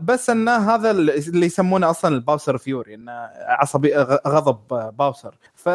[0.01, 3.95] بس انه هذا اللي يسمونه أصلا الباوسر فيوري انه عصبي
[4.27, 5.35] غضب باوسر.
[5.55, 5.69] ف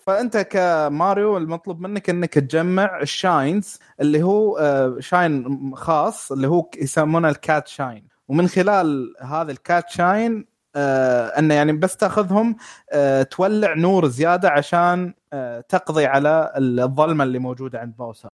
[0.00, 6.70] فأنت كماريو المطلوب منك إنك تجمع ال shines اللي هو آه، shine خاص اللي هو
[6.78, 8.08] يسمونه ال cat shine.
[8.28, 10.46] ومن خلال هذا ال cat shine
[10.76, 12.56] آه إنه يعني بس تأخذهم
[12.92, 18.28] آه تولع نور زيادة عشان آه تقضي على الظلمة اللي موجودة عند باوسر.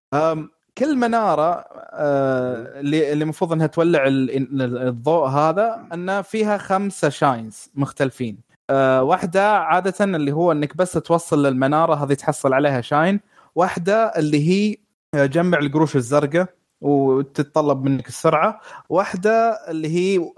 [0.79, 7.09] كل منارة آه اللي اللي المفروض إنها تولع ال- ال- الضوء هذا انه فيها خمسة
[7.09, 8.39] shines مختلفين.
[8.70, 13.20] آه واحدة عادة اللي هو إنك بس توصل للمنارة هذه تحصل عليها shine
[13.55, 14.77] واحدة اللي هي
[15.14, 16.47] آه، جمع القروش الزرقاء
[16.81, 18.61] وتتطلب منك السرعة.
[18.89, 20.31] واحدة اللي هي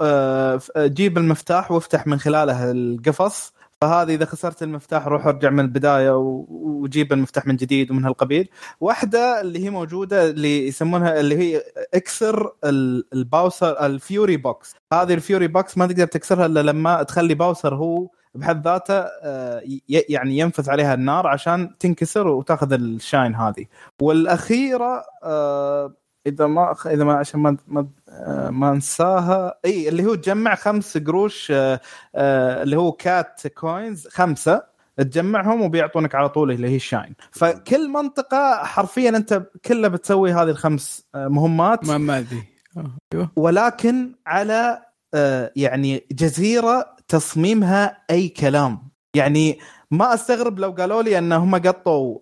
[0.78, 3.52] جيب المفتاح وافتح من خلاله القفص.
[3.80, 8.48] فهذه إذا خسرت المفتاح روح أرجع من البداية وجيب المفتاح من جديد ومن هالقبيل.
[8.80, 11.62] واحدة اللي هي موجودة اللي يسمونها اللي هي
[11.94, 14.74] إكسر ال- الباوسر ال fury box.
[14.92, 19.62] هذه ال fury box ما تقدر تكسرها إلا لما تخلي باوسر هو بحد ذاته آه،
[19.88, 23.66] يعني ينفذ عليها النار عشان تنكسر وتأخذ ال shine هذه.
[24.02, 25.94] والأخيرة آه،
[26.26, 27.88] إذا ما إذا ما عشان ما ما
[28.50, 31.80] ما انساها إي اللي هو تجمع خمس قروش آه،
[32.14, 34.62] آه، اللي هو cat coins خمسة
[34.96, 40.50] تجمعهم وبيعطونك على طول اللي هي ال shine فكل منطقة حرفيا أنت كلها بتسوي هذه
[40.50, 41.84] الخمس آه، مهمات.
[41.84, 42.26] ما
[42.76, 43.30] آه، أيوه.
[43.36, 44.82] ولكن على
[45.56, 48.88] يعني جزيرة تصميمها أي كلام.
[49.14, 49.58] يعني
[49.90, 52.18] ما أستغرب لو قالوا لي إن هم قطوا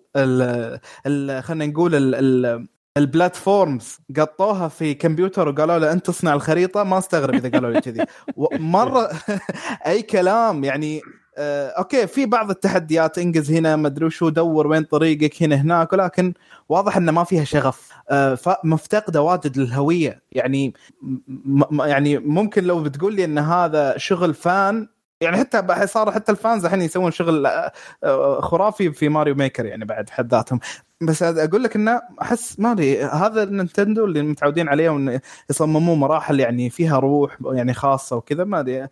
[1.41, 2.67] خلينا نقول ال
[2.97, 6.83] ال platforms قطوها في كمبيوتر وقالوا له أنت تصنع الخريطة.
[6.83, 8.05] ما استغرب إذا قالوا لي كذي.
[8.59, 9.09] مرة
[9.87, 11.01] أي كلام يعني
[11.37, 15.93] آه، okay في بعض التحديات إنجز هنا ما أدري وشو دور وين طريقك هنا هناك
[15.93, 16.33] ولكن
[16.69, 17.91] واضح إنه ما فيها شغف.
[18.09, 20.21] آه، فمفتقدة واجد للهوية.
[20.31, 20.73] يعني
[21.79, 24.87] يعني ممكن لو بتقول لي إن هذا شغل fan
[25.21, 27.71] يعني حتى صار حتى ال fans الحين يسوون شغل آه،
[28.03, 30.59] آه، خرافي في ماريو ميكر يعني بعد حد ذاتهم.
[31.01, 36.39] بس أقول لك إنه أحس ما أدري هذا النينتندو اللي متعودين عليه وإن يصممون مراحل
[36.39, 38.89] يعني فيها روح يعني خاصة وكذا ما أدري آه،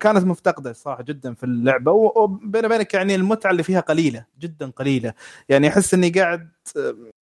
[0.00, 1.92] كانت مفتقدة صراحة جدا في اللعبة.
[1.92, 5.12] و- وبيني وبينك يعني المتعة اللي فيها قليلة جدا قليلة.
[5.48, 6.48] يعني أحس إني قاعد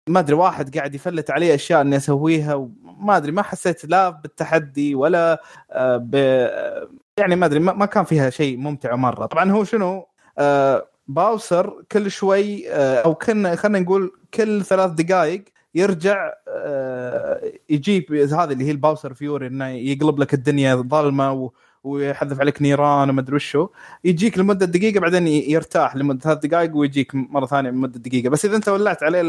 [0.10, 4.96] ما أدري واحد قاعد يفلت علي أشياء إني أسويها وما أدري ما حسيت لا بالتحدي
[4.96, 5.42] ولا
[5.98, 6.16] ب
[7.18, 9.26] يعني ما أدري ما كان فيها شيء ممتع مرة.
[9.26, 10.08] طبعا هو شنو؟
[10.38, 15.44] آه، باوسر كل شوي آه، أو كنا خلينا نقول كل ثلاث دقائق
[15.76, 21.52] يرجع آه، يجيب هذه اللي هي الباوسر فيوري إنه يقلب لك الدنيا ظلمة و-
[21.84, 23.68] ويحذف عليك نيران وما أدري وشو.
[24.04, 28.30] يجيك لمدة دقيقة بعدين يرتاح لمدة ثلاث دقائق ويجيك مرة ثانية لمدة دقيقة.
[28.30, 29.22] بس إذا أنت ولعت عليه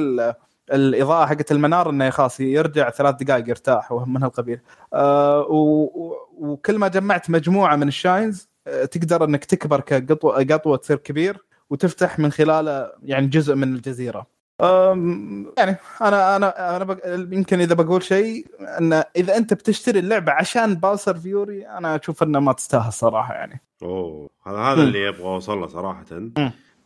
[0.72, 4.60] الإضاءة حقت المنار إنه خلاص يرجع ثلاث دقائق يرتاح ومن هالقبيل
[4.94, 5.46] آه
[6.38, 12.18] وكل ما جمعت مجموعة من الشاينز آه، تقدر إنك تكبر كقطوة قطوه تصير كبير وتفتح
[12.18, 14.26] من خلاله يعني جزء من الجزيرة.
[15.58, 16.98] يعني أنا أنا أنا بق...
[17.32, 22.40] يمكن إذا بقول شيء إن إذا أنت بتشتري اللعبة عشان باوسر فيوري أنا أشوف انها
[22.40, 23.60] ما تستاهل صراحة يعني.
[23.82, 26.04] أوه هذا هذا اللي أبغى اوصل له صراحة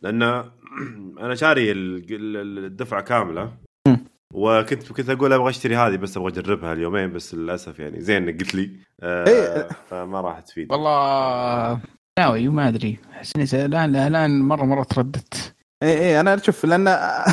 [0.01, 0.43] لأن
[1.19, 3.51] أنا شاري ال- ال- الدفعة كاملة.
[4.33, 8.39] وكنت كنت أقول أبغى أشتري هذه بس أبغى أجربها اليومين بس للأسف يعني زين انك
[8.39, 8.61] قلت لي.
[9.03, 9.07] إيه.
[9.07, 11.79] آه فما راح تفيد والله
[12.19, 12.99] ناوي ما أدري.
[13.13, 15.55] أحس الان الآن مره مرة ترددت.
[15.83, 16.85] اي اي أنا أشوف لأن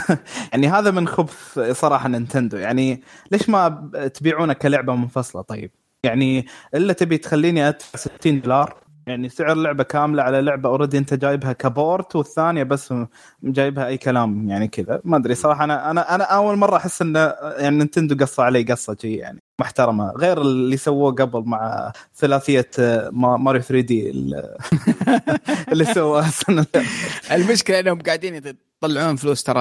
[0.52, 2.56] يعني هذا من خبث صراحة نينتندو.
[2.56, 5.70] يعني ليش ما تبيعونه كلعبة منفصلة؟ طيب؟
[6.04, 11.14] يعني إلا تبي تخليني أدفع 60 دولار يعني سعر لعبة كاملة على لعبة already انت
[11.14, 12.94] جايبها ك port والثانية بس
[13.42, 15.00] جايبها أي كلام يعني كذا.
[15.04, 17.16] ما أدري صراحة أنا أنا أنا أول مرة أحس إن
[17.58, 20.10] يعني نينتندو قصة علي قصة شي يعني محترمة.
[20.10, 22.68] غير اللي سووه قبل مع ثلاثية
[23.12, 24.10] ما- ماريو 3 دي
[25.72, 26.30] اللي سووها
[27.32, 29.60] المشكلة إنهم قاعدين يطلعون فلوس ترى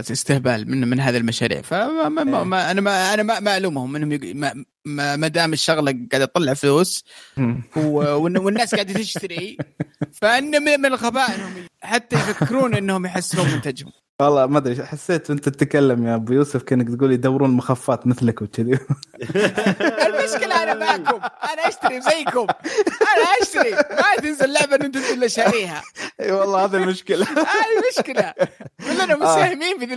[0.00, 1.60] استهبال من من هذه المشاريع.
[1.62, 5.52] فما ما ما ما أنا ما أنا ما ما ألومهم إنهم يق- ما, ما, دام
[5.52, 7.04] الشغلة قاعدة تطلع فلوس
[7.76, 9.58] والناس قاعدة تشتري
[10.20, 15.48] فإن من من الغباء إنهم حتى يفكرون إنهم يحسنون منتجهم والله ما أدري حسيت وأنت
[15.48, 18.72] تتكلم يا أبو يوسف كأنك تقول يدورون مخفات مثلك وكذي.
[20.06, 21.20] المشكلة أنا معكم
[21.52, 22.46] أنا أشتري زيكم.
[23.00, 23.70] أنا أشتري.
[23.70, 25.82] ما تنزل لعبة أنت الا شاريها.
[26.20, 27.26] أي والله هذه المشكلة.
[27.54, 28.34] هذه المشكلة.
[28.86, 29.94] كلنا مساهمين في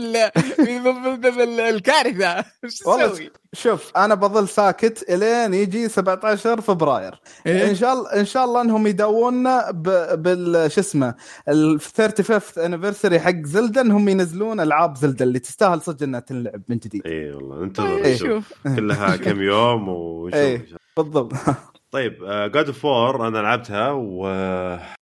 [1.70, 2.46] الكارثة.
[2.64, 7.20] إيش تسوي؟ شوف أنا بظل ساكت إلين يجي 17 فبراير.
[7.46, 11.16] إيه؟ إن شاء الله إن شاء الله إنهم يدوونا ب- بال شو اسمه
[11.50, 16.78] ال 35 anniversary حق زلدا إنهم ينزلون ألعاب زلدا اللي تستاهل صدق إنها تنلعب من
[16.78, 17.02] جديد.
[17.08, 18.76] اي والله انتظر إيه، نشوف شوف.
[18.76, 20.66] كلها كم يوم ونشوف إيه.
[20.98, 21.34] بالضبط.
[21.92, 22.14] طيب
[22.54, 23.92] جاد اوف وور أنا لعبتها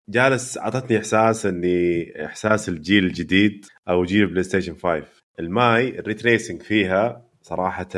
[0.08, 5.02] وجالس أعطتني إحساس إني إحساس الجيل الجديد أو جيل بلاي ستيشن 5
[5.40, 7.88] الماي ال ray tracing فيها صراحة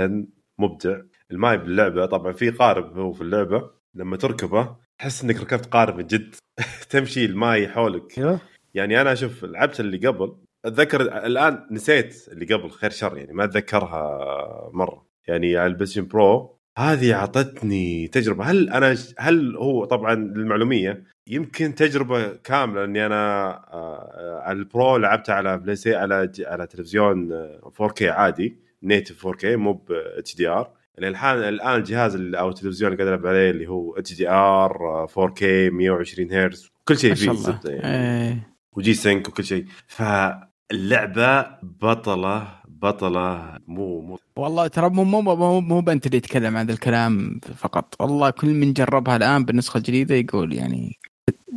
[0.58, 1.00] مبدع.
[1.30, 3.70] الماي باللعبة طبعا في قارب هو في اللعبة.
[3.94, 6.34] لما تركبه تحس إنك ركبت قارب من جد.
[6.90, 8.18] تمشي الماي حولك.
[8.18, 8.40] أيوه.
[8.74, 10.36] يعني أنا أشوف لعبت اللي قبل.
[10.64, 15.06] أتذكر الآن نسيت اللي قبل خير شر يعني ما أتذكرها مرة.
[15.28, 18.44] يعني على البلايستيشن برو هذه أعطتني تجربة.
[18.44, 24.96] هل أنا هل هو طبعا للمعلومية؟ يمكن تجربة كاملة إني أنا آه، على ال Pro
[24.96, 28.63] لعبتها على بلاي سي على على تلفزيون آه، 4K عادي.
[28.84, 30.70] native 4K مو ب HDR.
[30.98, 36.70] الان الآن الجهاز أو التلفزيون اللي قاعد ألعب عليه اللي هو HDR 4K 120 هرتز
[36.84, 38.28] كل شيء فيه زبدة يعني.
[38.28, 38.54] إيه.
[38.72, 39.64] و G-Sync وكل شيء.
[39.86, 46.70] فاللعبة بطلة بطلة مو مو والله ترى مو مو مو, مو بنت اللي يتكلم عن
[46.70, 47.94] الكلام فقط.
[48.00, 50.98] والله كل من جربها الآن بالنسخه الجديده يقول يعني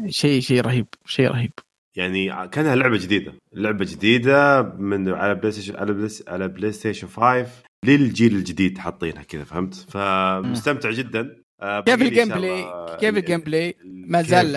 [0.07, 1.51] شيء شيء رهيب شيء رهيب.
[1.97, 3.33] يعني كانها لعبة جديدة.
[3.53, 7.47] لعبة جديدة من على بلاي ستيشن على بلاي, على بلاي ستيشن 5
[7.85, 11.35] للجيل الجديد حاطينها كذا فهمت؟ فمستمتع جدا.
[11.61, 12.63] آه، كيف ال gameplay
[12.99, 14.53] كيف ال- ال gameplay ما زال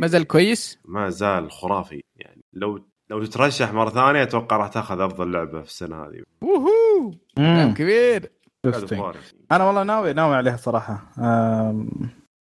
[0.00, 2.42] ما زال كويس؟ ما زال خرافي يعني.
[2.52, 6.22] لو لو تترشح مرة ثانية أتوقع راح تاخذ أفضل لعبة في السنة هذه.
[6.40, 7.74] ووهو.
[7.74, 8.30] كبير.
[9.52, 11.12] أنا والله ناوي ناوي عليها صراحة.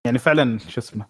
[0.05, 1.05] يعني فعلا شو اسمه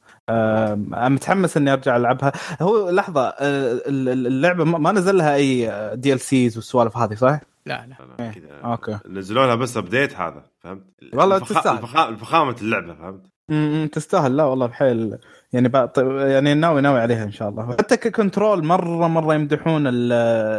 [1.09, 3.33] متحمس إني أرجع ألعبها هو لحظة أه،
[3.73, 7.95] ال- ال- اللعبة ما ما نزل لها أي DLCs والسوالف هذه صح؟ لا لا
[8.25, 8.99] إيه، كذا أوكي.
[9.07, 11.77] نزلوا لها بس update هذا فهمت؟ والله الفخا- تستاهل.
[11.77, 15.17] الفخا- الفخامة اللعبة فهمت؟ امم تستاهل لا والله بحيل
[15.53, 15.93] يعني بقى
[16.31, 17.71] يعني ناوي ناوي عليها إن شاء الله.
[17.71, 20.11] حتى ك control مره مرة يمدحون ال-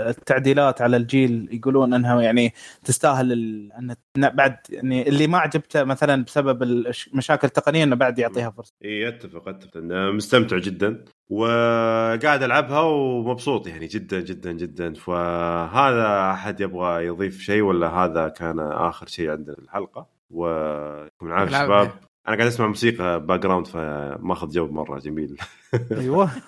[0.08, 2.52] التعديلات على الجيل يقولون إنها يعني
[2.84, 3.72] تستاهل ال...
[3.72, 3.96] إن
[4.28, 8.72] بعد يعني اللي ما عجبته مثلا بسبب المشاكل التقنيه إنه بعد يعطيها فرصة.
[8.84, 9.70] إي اتفق أتفق.
[10.14, 14.94] مستمتع جدا وقاعد ألعبها ومبسوط يعني جدا جدا جدا.
[14.94, 21.64] فهذا أحد يبغى يضيف شيء ولا هذا كان آخر شيء عندنا في الحلقة؟ ويعطيكم العافية.
[21.64, 21.90] شباب.
[22.28, 25.36] أنا قاعد أسمع موسيقى background فماخذ جو مرة جميل.
[25.92, 26.30] أيوه.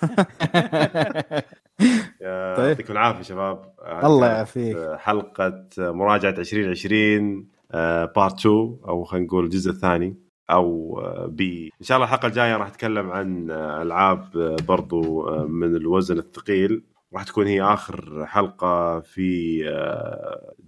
[2.57, 2.67] طيب.
[2.67, 3.73] يعطيكم العافية شباب.
[4.03, 4.77] الله يعافيك.
[4.95, 7.47] حلقة مراجعة 2020
[8.15, 10.17] part 2 أو خلينا نقول الجزء الثاني
[10.49, 16.83] أو B إن شاء الله الحلقة الجاية راح أتكلم عن ألعاب برضو من الوزن الثقيل.
[17.13, 19.59] راح تكون هي آخر حلقة في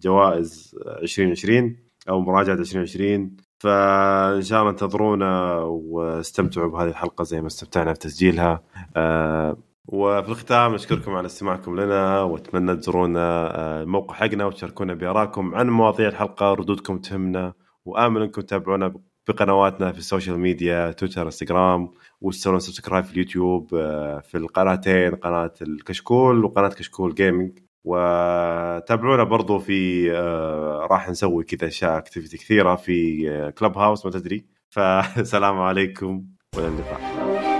[0.01, 1.75] جوائز 2020
[2.09, 8.63] أو مراجعة 2020 فإن شاء الله انتظرونا واستمتعوا بهذه الحلقة زي ما استمتعنا بتسجيلها
[8.97, 9.57] آه،
[9.87, 13.19] وفي الختام نشكركم على استماعكم لنا وأتمنى تزورونا
[13.59, 17.53] آه، الموقع حقنا وتشاركونا بآرائكم عن مواضيع الحلقة ردودكم تهمنا
[17.85, 18.93] وآمل إنكم تتابعونا
[19.27, 21.91] بقنواتنا في ال social media تويتر انستغرام
[22.21, 30.11] وتسوون subscribe في اليوتيوب آه، في القناتين قناة الكشكول وقناة كشكول gaming وتابعونا برضو في
[30.11, 34.45] آه، راح نسوي كذا اشياء activity كثيرة في Clubhouse ما تدري.
[34.69, 36.25] فسلام عليكم
[36.55, 37.58] والى اللقاء.